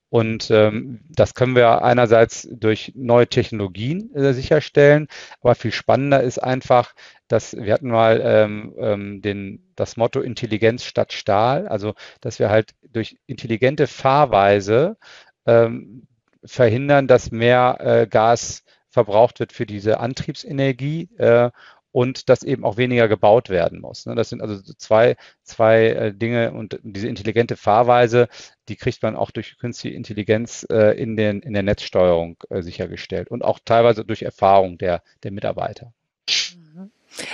Und 0.09 0.49
ähm, 0.49 1.01
das 1.09 1.35
können 1.35 1.55
wir 1.55 1.83
einerseits 1.83 2.47
durch 2.51 2.93
neue 2.95 3.27
Technologien 3.27 4.13
äh, 4.15 4.33
sicherstellen, 4.33 5.07
aber 5.41 5.53
viel 5.53 5.71
spannender 5.71 6.23
ist 6.23 6.39
einfach, 6.39 6.93
dass 7.27 7.55
wir 7.55 7.73
hatten 7.73 7.89
mal 7.89 8.19
ähm, 8.23 8.73
ähm, 8.79 9.21
den, 9.21 9.71
das 9.75 9.97
Motto 9.97 10.19
Intelligenz 10.21 10.83
statt 10.83 11.13
Stahl, 11.13 11.67
also 11.67 11.93
dass 12.21 12.39
wir 12.39 12.49
halt 12.49 12.71
durch 12.91 13.17
intelligente 13.27 13.85
Fahrweise 13.85 14.97
ähm, 15.45 16.07
verhindern, 16.43 17.07
dass 17.07 17.31
mehr 17.31 17.77
äh, 17.79 18.07
Gas 18.07 18.63
verbraucht 18.89 19.39
wird 19.39 19.53
für 19.53 19.67
diese 19.67 19.99
Antriebsenergie 19.99 21.09
äh, 21.17 21.51
und 21.91 22.29
dass 22.29 22.43
eben 22.43 22.63
auch 22.63 22.77
weniger 22.77 23.07
gebaut 23.07 23.49
werden 23.49 23.81
muss. 23.81 24.05
Ne? 24.05 24.15
Das 24.15 24.29
sind 24.29 24.41
also 24.41 24.61
zwei, 24.77 25.15
zwei 25.43 25.87
äh, 25.87 26.13
Dinge 26.13 26.51
und 26.51 26.79
diese 26.83 27.07
intelligente 27.07 27.57
Fahrweise, 27.57 28.27
die 28.67 28.75
kriegt 28.75 29.01
man 29.01 29.15
auch 29.15 29.31
durch 29.31 29.57
künstliche 29.57 29.95
Intelligenz 29.95 30.65
äh, 30.69 30.99
in, 31.01 31.17
den, 31.17 31.41
in 31.41 31.53
der 31.53 31.63
Netzsteuerung 31.63 32.37
äh, 32.49 32.61
sichergestellt 32.61 33.29
und 33.29 33.43
auch 33.43 33.59
teilweise 33.63 34.05
durch 34.05 34.21
Erfahrung 34.21 34.77
der, 34.77 35.01
der 35.23 35.31
Mitarbeiter. 35.31 35.93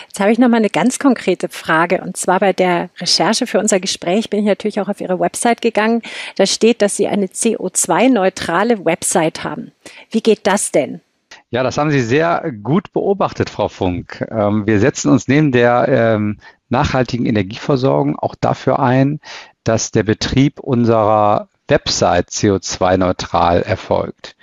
Jetzt 0.08 0.20
habe 0.20 0.32
ich 0.32 0.39
noch 0.39 0.48
mal 0.48 0.58
eine 0.58 0.70
ganz 0.70 1.00
konkrete 1.00 1.50
Frage 1.50 2.02
und 2.02 2.18
zwar 2.18 2.39
bei 2.39 2.54
der 2.54 2.89
Recherche 2.98 3.46
für 3.46 3.60
unser 3.60 3.80
Gespräch 3.80 4.30
bin 4.30 4.39
ich 4.39 4.46
natürlich 4.46 4.80
auch 4.80 4.88
auf 4.88 5.02
Ihre 5.02 5.20
Website 5.20 5.62
gegangen. 5.62 6.02
Da 6.38 6.46
steht, 6.46 6.82
dass 6.82 6.96
Sie 6.96 7.08
eine 7.08 7.28
CO2-neutrale 7.28 8.86
Website 8.86 9.44
haben. 9.44 9.72
Wie 10.12 10.22
geht 10.22 10.48
das 10.48 10.72
denn? 10.72 11.02
Ja, 11.56 11.63
das 11.63 11.78
haben 11.78 11.89
Sie 11.89 12.02
sehr 12.02 12.52
gut 12.63 12.91
beobachtet, 12.91 13.50
Frau 13.50 13.70
Funk. 13.70 14.28
Ähm, 14.30 14.68
wir 14.68 14.82
setzen 14.82 15.10
uns 15.10 15.30
neben 15.30 15.54
der 15.54 15.86
ähm, 15.88 16.39
nachhaltigen 16.68 17.26
Energieversorgung 17.26 18.20
auch 18.20 18.36
dafür 18.36 18.80
ein, 18.80 19.22
dass 19.63 19.91
der 19.91 20.04
Betrieb 20.04 20.60
unserer 20.60 21.48
Website 21.70 22.28
CO2-neutral 22.28 23.62
erfolgt. 23.62 24.36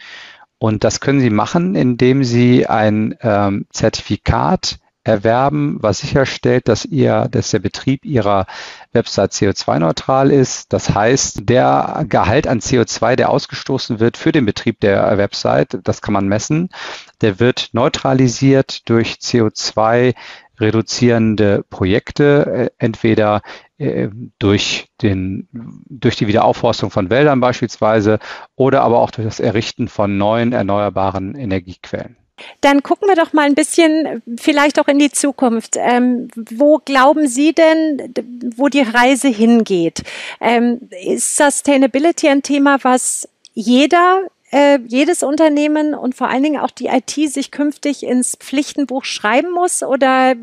Und 0.57 0.85
das 0.85 1.01
können 1.01 1.21
Sie 1.21 1.29
machen, 1.29 1.75
indem 1.75 2.25
Sie 2.25 2.67
ein 2.67 3.15
ähm, 3.21 3.67
Zertifikat 3.69 4.79
erwerben, 5.05 5.79
was 5.81 5.99
sicherstellt, 5.99 6.69
dass 6.69 6.85
ihr, 6.85 7.29
dass 7.31 7.51
der 7.51 7.59
Betrieb 7.59 8.05
ihrer 8.05 8.47
Website 8.93 9.33
CO2-neutral 9.33 10.31
ist. 10.31 10.73
Das 10.73 10.95
heißt, 10.95 11.49
der 11.49 12.05
Gehalt 12.09 12.47
an 12.47 12.61
CO2, 12.61 13.17
der 13.17 13.31
ausgestoßen 13.31 14.01
wird 14.01 14.17
für 14.17 14.33
den 14.33 14.47
Betrieb 14.47 14.81
der 14.81 15.19
Website, 15.19 15.79
das 15.83 16.03
kann 16.03 16.15
man 16.15 16.29
messen, 16.29 16.69
der 17.21 17.41
wird 17.41 17.71
neutralisiert 17.73 18.89
durch 18.89 19.15
CO2 19.15 20.15
reduzierende 20.61 21.65
Projekte, 21.69 22.47
äh, 22.47 22.71
entweder 22.79 23.43
äh, 23.79 24.09
durch, 24.39 24.89
den, 25.01 25.49
durch 25.53 26.17
die 26.17 26.29
Wiederaufforstung 26.29 26.91
von 26.91 27.11
Wäldern 27.11 27.41
beispielsweise 27.41 28.19
oder 28.55 28.83
aber 28.83 29.01
auch 29.01 29.11
durch 29.11 29.27
das 29.27 29.41
Errichten 29.41 29.89
von 29.89 30.17
neuen 30.17 30.53
erneuerbaren 30.53 31.35
Energiequellen. 31.35 32.17
Dann 32.61 32.83
gucken 32.83 33.09
wir 33.09 33.17
doch 33.17 33.33
mal 33.33 33.47
ein 33.47 33.55
bisschen 33.55 34.23
vielleicht 34.39 34.79
auch 34.81 34.89
in 34.89 34.99
die 34.99 35.11
Zukunft. 35.11 35.77
Ähm, 35.79 36.29
wo 36.35 36.79
glauben 36.79 37.27
Sie 37.29 37.53
denn, 37.53 38.15
wo 38.57 38.69
die 38.69 38.83
Reise 38.83 39.29
hingeht? 39.29 40.03
Ähm, 40.41 40.89
ist 41.05 41.37
Sustainability 41.37 42.29
ein 42.29 42.43
Thema, 42.43 42.79
was 42.83 43.29
jeder 43.55 44.23
äh, 44.53 44.79
jedes 44.87 45.23
Unternehmen 45.23 45.95
und 45.95 46.15
vor 46.15 46.29
allen 46.29 46.43
Dingen 46.43 46.61
auch 46.61 46.71
die 46.71 46.87
IT 46.87 47.11
sich 47.11 47.51
künftig 47.51 48.05
ins 48.05 48.37
Pflichtenbuch 48.37 49.05
schreiben 49.05 49.51
muss? 49.51 49.83
Oder 49.83 50.35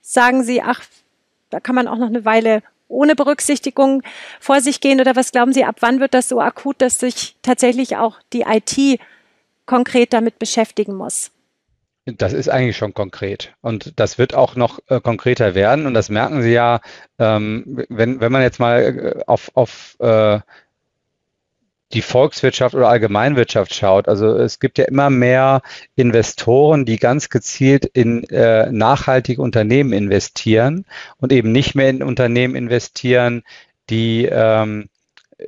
sagen 0.00 0.42
Sie, 0.42 0.62
ach, 0.62 0.82
da 1.50 1.60
kann 1.60 1.74
man 1.74 1.88
auch 1.88 1.98
noch 1.98 2.08
eine 2.08 2.24
Weile 2.24 2.62
ohne 2.88 3.14
Berücksichtigung 3.14 4.02
vor 4.40 4.60
sich 4.60 4.80
gehen? 4.80 5.00
Oder 5.00 5.14
was 5.14 5.30
glauben 5.30 5.52
Sie, 5.52 5.64
ab 5.64 5.76
wann 5.80 6.00
wird 6.00 6.14
das 6.14 6.28
so 6.28 6.40
akut, 6.40 6.80
dass 6.80 6.98
sich 6.98 7.36
tatsächlich 7.42 7.96
auch 7.96 8.18
die 8.32 8.46
IT 8.48 8.98
konkret 9.68 10.12
damit 10.12 10.40
beschäftigen 10.40 10.96
muss? 10.96 11.30
Das 12.06 12.32
ist 12.32 12.48
eigentlich 12.48 12.78
schon 12.78 12.94
konkret 12.94 13.54
und 13.60 13.92
das 14.00 14.16
wird 14.16 14.34
auch 14.34 14.56
noch 14.56 14.80
äh, 14.88 14.98
konkreter 14.98 15.54
werden 15.54 15.86
und 15.86 15.92
das 15.92 16.08
merken 16.08 16.42
Sie 16.42 16.52
ja, 16.52 16.80
ähm, 17.18 17.84
wenn, 17.90 18.20
wenn 18.20 18.32
man 18.32 18.40
jetzt 18.40 18.58
mal 18.58 18.82
äh, 18.82 19.22
auf, 19.26 19.50
auf 19.54 19.94
äh, 20.00 20.40
die 21.92 22.02
Volkswirtschaft 22.02 22.74
oder 22.74 22.88
Allgemeinwirtschaft 22.88 23.74
schaut. 23.74 24.08
Also 24.08 24.36
es 24.36 24.58
gibt 24.58 24.78
ja 24.78 24.84
immer 24.84 25.10
mehr 25.10 25.62
Investoren, 25.96 26.84
die 26.84 26.98
ganz 26.98 27.28
gezielt 27.28 27.84
in 27.84 28.24
äh, 28.24 28.70
nachhaltige 28.72 29.42
Unternehmen 29.42 29.92
investieren 29.92 30.86
und 31.18 31.32
eben 31.32 31.52
nicht 31.52 31.74
mehr 31.74 31.90
in 31.90 32.02
Unternehmen 32.02 32.54
investieren, 32.54 33.42
die 33.90 34.26
ähm, 34.30 34.88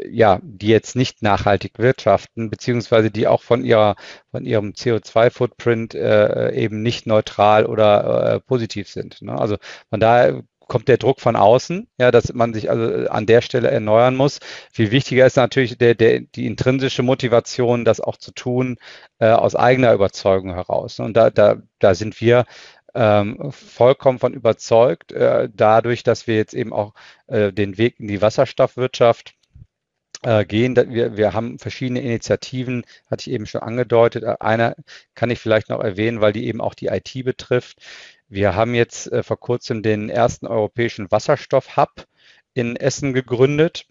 ja, 0.08 0.40
die 0.42 0.68
jetzt 0.68 0.96
nicht 0.96 1.22
nachhaltig 1.22 1.78
wirtschaften, 1.78 2.50
beziehungsweise 2.50 3.10
die 3.10 3.26
auch 3.26 3.42
von 3.42 3.64
ihrer, 3.64 3.96
von 4.30 4.44
ihrem 4.44 4.70
CO2-Footprint 4.70 5.94
äh, 5.94 6.52
eben 6.54 6.82
nicht 6.82 7.06
neutral 7.06 7.66
oder 7.66 8.34
äh, 8.34 8.40
positiv 8.40 8.88
sind. 8.88 9.20
Ne? 9.22 9.36
Also 9.38 9.56
von 9.88 10.00
daher 10.00 10.42
kommt 10.68 10.86
der 10.86 10.98
Druck 10.98 11.20
von 11.20 11.34
außen, 11.34 11.88
ja, 11.98 12.12
dass 12.12 12.32
man 12.32 12.54
sich 12.54 12.70
also 12.70 13.08
an 13.10 13.26
der 13.26 13.40
Stelle 13.40 13.70
erneuern 13.72 14.14
muss. 14.14 14.38
Viel 14.72 14.92
wichtiger 14.92 15.26
ist 15.26 15.36
natürlich 15.36 15.76
der, 15.76 15.96
der, 15.96 16.20
die 16.20 16.46
intrinsische 16.46 17.02
Motivation, 17.02 17.84
das 17.84 18.00
auch 18.00 18.16
zu 18.16 18.30
tun, 18.30 18.76
äh, 19.18 19.30
aus 19.30 19.56
eigener 19.56 19.92
Überzeugung 19.92 20.54
heraus. 20.54 21.00
Und 21.00 21.14
da, 21.14 21.30
da, 21.30 21.56
da 21.80 21.94
sind 21.96 22.20
wir 22.20 22.46
ähm, 22.94 23.50
vollkommen 23.50 24.20
von 24.20 24.32
überzeugt, 24.32 25.10
äh, 25.10 25.48
dadurch, 25.52 26.04
dass 26.04 26.28
wir 26.28 26.36
jetzt 26.36 26.54
eben 26.54 26.72
auch 26.72 26.94
äh, 27.26 27.52
den 27.52 27.76
Weg 27.76 27.98
in 27.98 28.06
die 28.06 28.22
Wasserstoffwirtschaft 28.22 29.30
äh, 29.30 29.39
gehen. 30.44 30.76
Wir, 30.76 31.16
wir 31.16 31.32
haben 31.32 31.58
verschiedene 31.58 32.02
Initiativen, 32.02 32.84
hatte 33.10 33.28
ich 33.28 33.34
eben 33.34 33.46
schon 33.46 33.62
angedeutet. 33.62 34.24
Äh, 34.24 34.36
einer 34.40 34.76
kann 35.14 35.30
ich 35.30 35.38
vielleicht 35.38 35.68
noch 35.68 35.80
erwähnen, 35.80 36.20
weil 36.20 36.32
die 36.32 36.46
eben 36.46 36.60
auch 36.60 36.74
die 36.74 36.86
IT 36.88 37.24
betrifft. 37.24 37.78
Wir 38.28 38.54
haben 38.54 38.74
jetzt 38.74 39.10
äh, 39.12 39.22
vor 39.22 39.40
kurzem 39.40 39.82
den 39.82 40.08
ersten 40.10 40.46
europäischen 40.46 41.10
Wasserstoff-Hub 41.10 42.06
in 42.54 42.76
Essen 42.76 43.12
gegründet. 43.12 43.86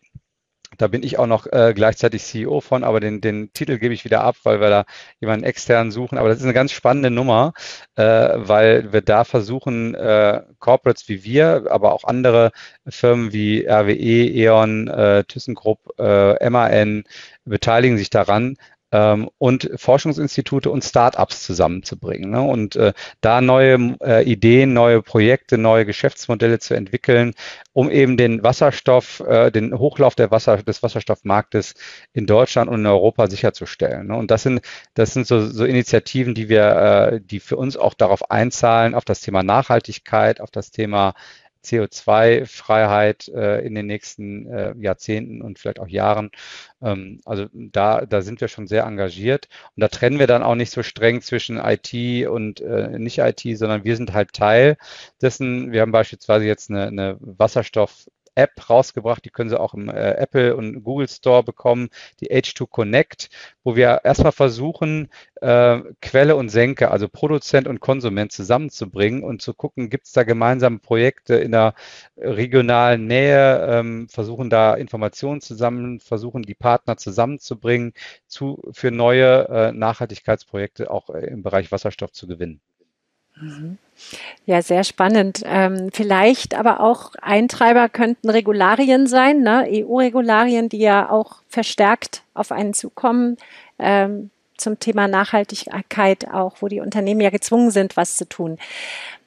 Da 0.77 0.87
bin 0.87 1.03
ich 1.03 1.17
auch 1.17 1.27
noch 1.27 1.47
äh, 1.47 1.73
gleichzeitig 1.75 2.23
CEO 2.23 2.61
von, 2.61 2.83
aber 2.83 2.99
den, 2.99 3.21
den 3.21 3.51
Titel 3.53 3.79
gebe 3.79 3.93
ich 3.93 4.05
wieder 4.05 4.21
ab, 4.23 4.35
weil 4.43 4.61
wir 4.61 4.69
da 4.69 4.85
jemanden 5.19 5.45
extern 5.45 5.91
suchen. 5.91 6.17
Aber 6.17 6.29
das 6.29 6.37
ist 6.37 6.43
eine 6.43 6.53
ganz 6.53 6.71
spannende 6.71 7.09
Nummer, 7.11 7.53
äh, 7.95 8.03
weil 8.03 8.93
wir 8.93 9.01
da 9.01 9.23
versuchen, 9.23 9.95
äh, 9.95 10.43
Corporates 10.59 11.09
wie 11.09 11.23
wir, 11.23 11.65
aber 11.69 11.93
auch 11.93 12.03
andere 12.03 12.51
Firmen 12.87 13.33
wie 13.33 13.65
RWE, 13.67 13.93
E.ON, 13.93 14.87
äh, 14.87 15.23
ThyssenKrupp, 15.25 15.79
äh, 15.99 16.49
MAN 16.49 17.03
beteiligen 17.45 17.97
sich 17.97 18.09
daran, 18.09 18.57
ähm, 18.91 19.29
und 19.37 19.69
Forschungsinstitute 19.75 20.69
und 20.69 20.83
Startups 20.83 21.43
zusammenzubringen 21.43 22.31
ne? 22.31 22.41
und 22.41 22.75
äh, 22.75 22.93
da 23.21 23.41
neue 23.41 23.97
äh, 24.01 24.23
Ideen, 24.23 24.73
neue 24.73 25.01
Projekte, 25.01 25.57
neue 25.57 25.85
Geschäftsmodelle 25.85 26.59
zu 26.59 26.73
entwickeln, 26.73 27.33
um 27.73 27.89
eben 27.89 28.17
den 28.17 28.43
Wasserstoff, 28.43 29.19
äh, 29.21 29.51
den 29.51 29.77
Hochlauf 29.77 30.15
Wasser, 30.17 30.57
des 30.57 30.83
Wasserstoffmarktes 30.83 31.75
in 32.13 32.25
Deutschland 32.25 32.69
und 32.69 32.79
in 32.79 32.85
Europa 32.85 33.27
sicherzustellen. 33.27 34.07
Ne? 34.07 34.15
Und 34.15 34.31
das 34.31 34.43
sind, 34.43 34.61
das 34.93 35.13
sind 35.13 35.27
so, 35.27 35.45
so 35.45 35.65
Initiativen, 35.65 36.35
die 36.35 36.49
wir, 36.49 37.11
äh, 37.13 37.21
die 37.21 37.39
für 37.39 37.57
uns 37.57 37.77
auch 37.77 37.93
darauf 37.93 38.31
einzahlen, 38.31 38.95
auf 38.95 39.05
das 39.05 39.21
Thema 39.21 39.43
Nachhaltigkeit, 39.43 40.41
auf 40.41 40.51
das 40.51 40.71
Thema 40.71 41.13
CO2-Freiheit 41.63 43.27
äh, 43.29 43.59
in 43.65 43.75
den 43.75 43.85
nächsten 43.87 44.47
äh, 44.47 44.73
Jahrzehnten 44.79 45.41
und 45.41 45.59
vielleicht 45.59 45.79
auch 45.79 45.87
Jahren. 45.87 46.31
Ähm, 46.81 47.19
also 47.25 47.47
da, 47.53 48.05
da 48.05 48.21
sind 48.21 48.41
wir 48.41 48.47
schon 48.47 48.67
sehr 48.67 48.83
engagiert. 48.83 49.47
Und 49.75 49.81
da 49.81 49.87
trennen 49.87 50.19
wir 50.19 50.27
dann 50.27 50.43
auch 50.43 50.55
nicht 50.55 50.71
so 50.71 50.83
streng 50.83 51.21
zwischen 51.21 51.57
IT 51.57 52.27
und 52.27 52.61
äh, 52.61 52.97
nicht 52.99 53.19
IT, 53.19 53.41
sondern 53.57 53.83
wir 53.83 53.95
sind 53.97 54.13
halt 54.13 54.33
Teil 54.33 54.77
dessen. 55.21 55.71
Wir 55.71 55.81
haben 55.81 55.91
beispielsweise 55.91 56.45
jetzt 56.45 56.69
eine, 56.69 56.87
eine 56.87 57.17
Wasserstoff- 57.21 58.07
App 58.35 58.69
rausgebracht, 58.69 59.23
die 59.25 59.29
können 59.29 59.49
Sie 59.49 59.59
auch 59.59 59.73
im 59.73 59.89
äh, 59.89 60.11
Apple 60.11 60.55
und 60.55 60.83
Google 60.83 61.07
Store 61.07 61.43
bekommen, 61.43 61.89
die 62.19 62.31
H2 62.31 62.67
Connect, 62.67 63.29
wo 63.63 63.75
wir 63.75 64.01
erstmal 64.03 64.31
versuchen, 64.31 65.09
äh, 65.41 65.79
Quelle 66.01 66.35
und 66.35 66.49
Senke, 66.49 66.91
also 66.91 67.07
Produzent 67.07 67.67
und 67.67 67.79
Konsument 67.79 68.31
zusammenzubringen 68.31 69.23
und 69.23 69.41
zu 69.41 69.53
gucken, 69.53 69.89
gibt 69.89 70.07
es 70.07 70.13
da 70.13 70.23
gemeinsame 70.23 70.79
Projekte 70.79 71.35
in 71.35 71.51
der 71.51 71.73
regionalen 72.17 73.07
Nähe, 73.07 73.65
ähm, 73.69 74.09
versuchen 74.09 74.49
da 74.49 74.73
Informationen 74.75 75.41
zusammen, 75.41 75.99
versuchen 75.99 76.43
die 76.43 76.55
Partner 76.55 76.97
zusammenzubringen, 76.97 77.93
zu, 78.27 78.61
für 78.71 78.91
neue 78.91 79.47
äh, 79.49 79.71
Nachhaltigkeitsprojekte 79.71 80.91
auch 80.91 81.09
äh, 81.09 81.27
im 81.27 81.43
Bereich 81.43 81.71
Wasserstoff 81.71 82.11
zu 82.11 82.27
gewinnen. 82.27 82.61
Mhm. 83.39 83.77
Ja, 84.45 84.61
sehr 84.61 84.83
spannend. 84.83 85.41
Ähm, 85.45 85.89
vielleicht 85.93 86.55
aber 86.55 86.79
auch 86.79 87.15
Eintreiber 87.21 87.89
könnten 87.89 88.29
Regularien 88.29 89.07
sein, 89.07 89.41
ne? 89.41 89.67
EU-Regularien, 89.69 90.69
die 90.69 90.79
ja 90.79 91.09
auch 91.09 91.41
verstärkt 91.49 92.23
auf 92.33 92.51
einen 92.51 92.73
zukommen. 92.73 93.37
Ähm, 93.77 94.31
zum 94.57 94.79
Thema 94.79 95.07
Nachhaltigkeit 95.07 96.29
auch, 96.31 96.57
wo 96.59 96.67
die 96.67 96.81
Unternehmen 96.81 97.21
ja 97.21 97.29
gezwungen 97.29 97.71
sind, 97.71 97.97
was 97.97 98.17
zu 98.17 98.27
tun. 98.27 98.57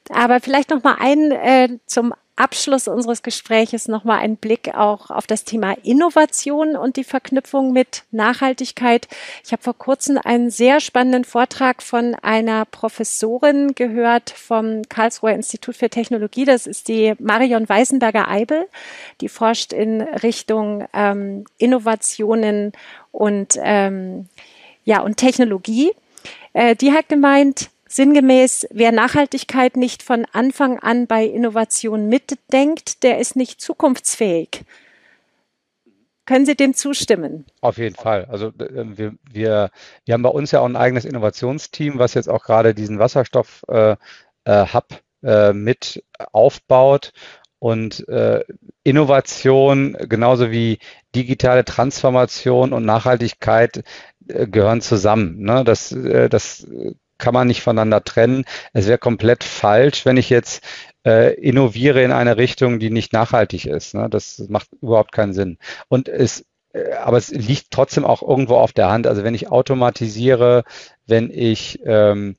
Aber 0.09 0.39
vielleicht 0.39 0.69
noch 0.69 0.83
mal 0.83 0.97
ein 0.99 1.31
äh, 1.31 1.69
zum 1.85 2.13
Abschluss 2.35 2.87
unseres 2.87 3.21
Gespräches 3.21 3.87
nochmal 3.87 4.19
ein 4.19 4.37
Blick 4.37 4.73
auch 4.73 5.11
auf 5.11 5.27
das 5.27 5.43
Thema 5.43 5.73
Innovation 5.83 6.75
und 6.75 6.97
die 6.97 7.03
Verknüpfung 7.03 7.73
mit 7.73 8.03
Nachhaltigkeit. 8.09 9.07
Ich 9.45 9.51
habe 9.51 9.61
vor 9.61 9.77
kurzem 9.77 10.17
einen 10.17 10.49
sehr 10.49 10.79
spannenden 10.79 11.25
Vortrag 11.25 11.83
von 11.83 12.15
einer 12.15 12.65
Professorin 12.65 13.75
gehört 13.75 14.31
vom 14.31 14.81
Karlsruher 14.89 15.33
Institut 15.33 15.75
für 15.75 15.91
Technologie. 15.91 16.45
Das 16.45 16.65
ist 16.65 16.87
die 16.87 17.13
Marion 17.19 17.69
Weisenberger-Eibel. 17.69 18.67
Die 19.21 19.29
forscht 19.29 19.71
in 19.71 20.01
Richtung 20.01 20.87
ähm, 20.93 21.45
Innovationen 21.59 22.71
und, 23.11 23.59
ähm, 23.61 24.27
ja, 24.85 25.01
und 25.01 25.17
Technologie. 25.17 25.91
Äh, 26.53 26.75
die 26.75 26.93
hat 26.93 27.09
gemeint, 27.09 27.69
Sinngemäß, 27.95 28.67
wer 28.71 28.91
Nachhaltigkeit 28.91 29.77
nicht 29.77 30.01
von 30.01 30.25
Anfang 30.31 30.79
an 30.79 31.05
bei 31.05 31.25
Innovation 31.25 32.09
mitdenkt, 32.09 33.03
der 33.03 33.19
ist 33.19 33.35
nicht 33.35 33.61
zukunftsfähig. 33.61 34.65
Können 36.25 36.45
Sie 36.45 36.55
dem 36.55 36.73
zustimmen? 36.73 37.45
Auf 37.61 37.77
jeden 37.77 37.95
Fall. 37.95 38.25
Also 38.25 38.47
äh, 38.47 38.97
wir, 38.97 39.13
wir, 39.29 39.69
wir 40.05 40.13
haben 40.13 40.23
bei 40.23 40.29
uns 40.29 40.51
ja 40.51 40.61
auch 40.61 40.65
ein 40.65 40.75
eigenes 40.75 41.05
Innovationsteam, 41.05 41.99
was 41.99 42.15
jetzt 42.15 42.29
auch 42.29 42.43
gerade 42.43 42.73
diesen 42.73 42.97
Wasserstoff-Hub 42.97 43.97
äh, 44.45 44.71
äh, 45.25 45.49
äh, 45.49 45.53
mit 45.53 46.03
aufbaut. 46.31 47.11
Und 47.59 48.07
äh, 48.09 48.43
Innovation 48.83 49.95
genauso 50.09 50.49
wie 50.49 50.79
digitale 51.13 51.63
Transformation 51.63 52.73
und 52.73 52.85
Nachhaltigkeit 52.85 53.83
äh, 54.27 54.47
gehören 54.47 54.81
zusammen. 54.81 55.41
Ne? 55.43 55.63
Das, 55.63 55.95
das 56.29 56.67
kann 57.23 57.33
man 57.33 57.47
nicht 57.47 57.61
voneinander 57.61 58.03
trennen. 58.03 58.43
Es 58.73 58.87
wäre 58.87 58.97
komplett 58.97 59.45
falsch, 59.45 60.05
wenn 60.05 60.17
ich 60.17 60.29
jetzt 60.29 60.61
äh, 61.05 61.33
innoviere 61.35 62.03
in 62.03 62.11
eine 62.11 62.35
Richtung, 62.35 62.79
die 62.79 62.89
nicht 62.89 63.13
nachhaltig 63.13 63.65
ist. 63.65 63.95
Ne? 63.95 64.09
Das 64.09 64.43
macht 64.49 64.67
überhaupt 64.81 65.13
keinen 65.13 65.33
Sinn. 65.33 65.57
Und 65.87 66.09
es 66.09 66.45
äh, 66.73 66.91
aber 66.95 67.17
es 67.17 67.31
liegt 67.31 67.71
trotzdem 67.71 68.03
auch 68.03 68.21
irgendwo 68.21 68.55
auf 68.55 68.73
der 68.73 68.89
Hand. 68.89 69.07
Also 69.07 69.23
wenn 69.23 69.35
ich 69.35 69.49
automatisiere, 69.49 70.65
wenn 71.07 71.29
ich 71.29 71.79
ähm, 71.85 72.35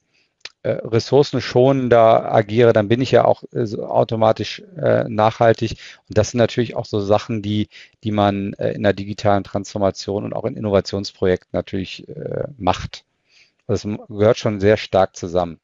äh, 0.63 0.73
ressourcenschonender 0.73 2.31
agiere, 2.31 2.75
dann 2.75 2.89
bin 2.89 3.01
ich 3.01 3.11
ja 3.11 3.25
auch 3.25 3.43
äh, 3.55 3.65
so 3.65 3.87
automatisch 3.87 4.63
äh, 4.77 5.05
nachhaltig. 5.09 5.79
Und 6.09 6.19
das 6.19 6.33
sind 6.33 6.39
natürlich 6.39 6.77
auch 6.77 6.85
so 6.85 7.01
Sachen, 7.01 7.41
die, 7.41 7.69
die 8.03 8.13
man 8.13 8.53
äh, 8.55 8.73
in 8.73 8.83
der 8.83 8.93
digitalen 8.93 9.45
Transformation 9.45 10.25
und 10.25 10.35
auch 10.35 10.45
in 10.45 10.59
Innovationsprojekten 10.59 11.51
natürlich 11.53 12.07
äh, 12.09 12.49
macht. 12.59 13.07
Das 13.67 13.83
gehört 13.83 14.39
schon 14.39 14.61
sehr 14.61 14.77
stark 14.77 15.17
zusammen. 15.17 15.61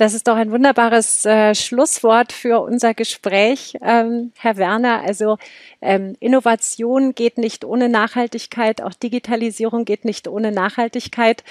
Das 0.00 0.14
ist 0.14 0.28
doch 0.28 0.36
ein 0.36 0.50
wunderbares 0.50 1.26
äh, 1.26 1.54
Schlusswort 1.54 2.32
für 2.32 2.60
unser 2.60 2.94
Gespräch, 2.94 3.76
ähm, 3.82 4.32
Herr 4.38 4.56
Werner. 4.56 5.02
Also 5.02 5.36
ähm, 5.82 6.16
Innovation 6.20 7.14
geht 7.14 7.36
nicht 7.36 7.66
ohne 7.66 7.90
Nachhaltigkeit, 7.90 8.80
auch 8.80 8.94
Digitalisierung 8.94 9.84
geht 9.84 10.06
nicht 10.06 10.26
ohne 10.26 10.52
Nachhaltigkeit. 10.52 11.44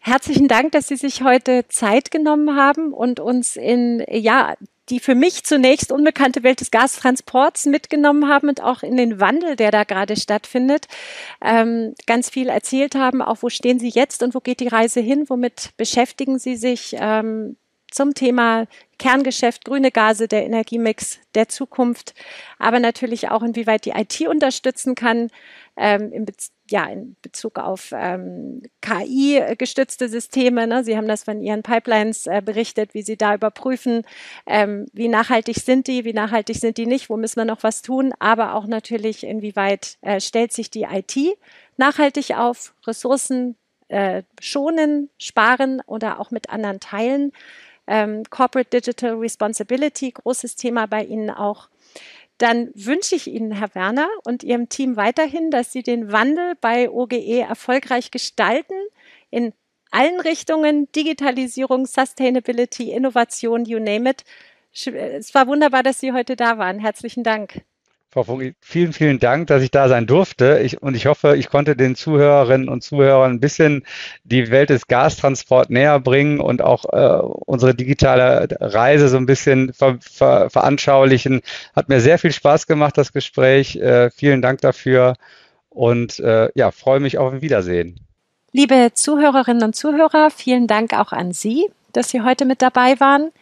Herzlichen 0.00 0.48
Dank, 0.48 0.72
dass 0.72 0.88
Sie 0.88 0.96
sich 0.96 1.22
heute 1.22 1.66
Zeit 1.68 2.10
genommen 2.10 2.56
haben 2.56 2.92
und 2.92 3.20
uns 3.20 3.56
in 3.56 4.04
ja 4.10 4.54
die 4.90 5.00
für 5.00 5.14
mich 5.14 5.44
zunächst 5.44 5.92
unbekannte 5.92 6.42
Welt 6.42 6.60
des 6.60 6.70
Gastransports 6.70 7.66
mitgenommen 7.66 8.28
haben 8.28 8.48
und 8.48 8.62
auch 8.62 8.82
in 8.82 8.96
den 8.96 9.20
Wandel, 9.20 9.56
der 9.56 9.70
da 9.70 9.84
gerade 9.84 10.16
stattfindet, 10.16 10.86
ähm, 11.42 11.94
ganz 12.06 12.30
viel 12.30 12.48
erzählt 12.48 12.94
haben. 12.94 13.22
Auch 13.22 13.38
wo 13.40 13.48
stehen 13.48 13.78
Sie 13.78 13.88
jetzt 13.88 14.22
und 14.22 14.34
wo 14.34 14.40
geht 14.40 14.60
die 14.60 14.68
Reise 14.68 15.00
hin? 15.00 15.24
Womit 15.28 15.70
beschäftigen 15.76 16.38
Sie 16.38 16.56
sich? 16.56 16.96
Ähm, 16.98 17.56
zum 17.94 18.14
Thema 18.14 18.66
Kerngeschäft, 18.98 19.64
grüne 19.64 19.90
Gase, 19.90 20.26
der 20.26 20.44
Energiemix 20.44 21.20
der 21.34 21.48
Zukunft, 21.48 22.14
aber 22.58 22.80
natürlich 22.80 23.30
auch, 23.30 23.42
inwieweit 23.42 23.84
die 23.84 23.90
IT 23.90 24.26
unterstützen 24.28 24.94
kann, 24.94 25.30
ähm, 25.76 26.12
in, 26.12 26.24
Bez 26.24 26.50
ja, 26.70 26.86
in 26.86 27.16
Bezug 27.20 27.58
auf 27.58 27.92
ähm, 27.92 28.62
KI-gestützte 28.80 30.08
Systeme. 30.08 30.66
Ne? 30.66 30.82
Sie 30.82 30.96
haben 30.96 31.08
das 31.08 31.24
von 31.24 31.42
Ihren 31.42 31.62
Pipelines 31.62 32.26
äh, 32.26 32.40
berichtet, 32.42 32.94
wie 32.94 33.02
Sie 33.02 33.16
da 33.16 33.34
überprüfen, 33.34 34.02
ähm, 34.46 34.86
wie 34.92 35.08
nachhaltig 35.08 35.56
sind 35.56 35.86
die, 35.88 36.04
wie 36.04 36.14
nachhaltig 36.14 36.56
sind 36.56 36.78
die 36.78 36.86
nicht, 36.86 37.10
wo 37.10 37.16
müssen 37.16 37.36
wir 37.36 37.44
noch 37.44 37.62
was 37.62 37.82
tun, 37.82 38.14
aber 38.18 38.54
auch 38.54 38.66
natürlich, 38.66 39.24
inwieweit 39.24 39.98
äh, 40.00 40.20
stellt 40.20 40.52
sich 40.52 40.70
die 40.70 40.84
IT 40.84 41.16
nachhaltig 41.76 42.36
auf, 42.36 42.74
Ressourcen 42.86 43.56
äh, 43.88 44.22
schonen, 44.40 45.10
sparen 45.18 45.82
oder 45.86 46.20
auch 46.20 46.30
mit 46.30 46.48
anderen 46.48 46.80
teilen. 46.80 47.32
Ähm, 47.86 48.22
Corporate 48.30 48.70
Digital 48.70 49.16
Responsibility, 49.16 50.10
großes 50.12 50.56
Thema 50.56 50.86
bei 50.86 51.04
Ihnen 51.04 51.28
auch 51.28 51.68
dann 52.38 52.70
wünsche 52.74 53.14
ich 53.14 53.26
Ihnen, 53.28 53.52
Herr 53.52 53.74
Werner, 53.74 54.08
und 54.24 54.42
Ihrem 54.42 54.68
Team 54.68 54.96
weiterhin, 54.96 55.50
dass 55.50 55.72
Sie 55.72 55.82
den 55.82 56.12
Wandel 56.12 56.54
bei 56.60 56.90
OGE 56.90 57.40
erfolgreich 57.40 58.10
gestalten 58.10 58.74
in 59.30 59.52
allen 59.90 60.20
Richtungen, 60.20 60.90
Digitalisierung, 60.92 61.86
Sustainability, 61.86 62.90
Innovation, 62.90 63.64
you 63.64 63.78
name 63.78 64.10
it. 64.10 64.24
Es 64.72 65.34
war 65.34 65.46
wunderbar, 65.46 65.84
dass 65.84 66.00
Sie 66.00 66.12
heute 66.12 66.34
da 66.34 66.58
waren. 66.58 66.80
Herzlichen 66.80 67.22
Dank. 67.22 67.62
Frau 68.14 68.22
Vogel, 68.22 68.54
vielen, 68.60 68.92
vielen 68.92 69.18
Dank, 69.18 69.48
dass 69.48 69.60
ich 69.60 69.72
da 69.72 69.88
sein 69.88 70.06
durfte. 70.06 70.60
Ich, 70.62 70.80
und 70.80 70.94
ich 70.94 71.06
hoffe, 71.06 71.36
ich 71.36 71.48
konnte 71.48 71.74
den 71.74 71.96
Zuhörerinnen 71.96 72.68
und 72.68 72.84
Zuhörern 72.84 73.32
ein 73.32 73.40
bisschen 73.40 73.84
die 74.22 74.52
Welt 74.52 74.70
des 74.70 74.86
Gastransports 74.86 75.68
näher 75.68 75.98
bringen 75.98 76.38
und 76.38 76.62
auch 76.62 76.84
äh, 76.92 77.20
unsere 77.24 77.74
digitale 77.74 78.46
Reise 78.60 79.08
so 79.08 79.16
ein 79.16 79.26
bisschen 79.26 79.72
ver, 79.72 79.98
ver, 80.00 80.48
veranschaulichen. 80.48 81.40
Hat 81.74 81.88
mir 81.88 82.00
sehr 82.00 82.20
viel 82.20 82.30
Spaß 82.30 82.68
gemacht, 82.68 82.96
das 82.96 83.12
Gespräch. 83.12 83.74
Äh, 83.74 84.12
vielen 84.12 84.42
Dank 84.42 84.60
dafür 84.60 85.14
und 85.68 86.20
äh, 86.20 86.50
ja, 86.54 86.70
freue 86.70 87.00
mich 87.00 87.18
auf 87.18 87.32
ein 87.32 87.42
Wiedersehen. 87.42 87.98
Liebe 88.52 88.92
Zuhörerinnen 88.94 89.64
und 89.64 89.74
Zuhörer, 89.74 90.30
vielen 90.30 90.68
Dank 90.68 90.94
auch 90.94 91.10
an 91.10 91.32
Sie, 91.32 91.68
dass 91.92 92.10
Sie 92.10 92.22
heute 92.22 92.44
mit 92.44 92.62
dabei 92.62 93.00
waren. 93.00 93.32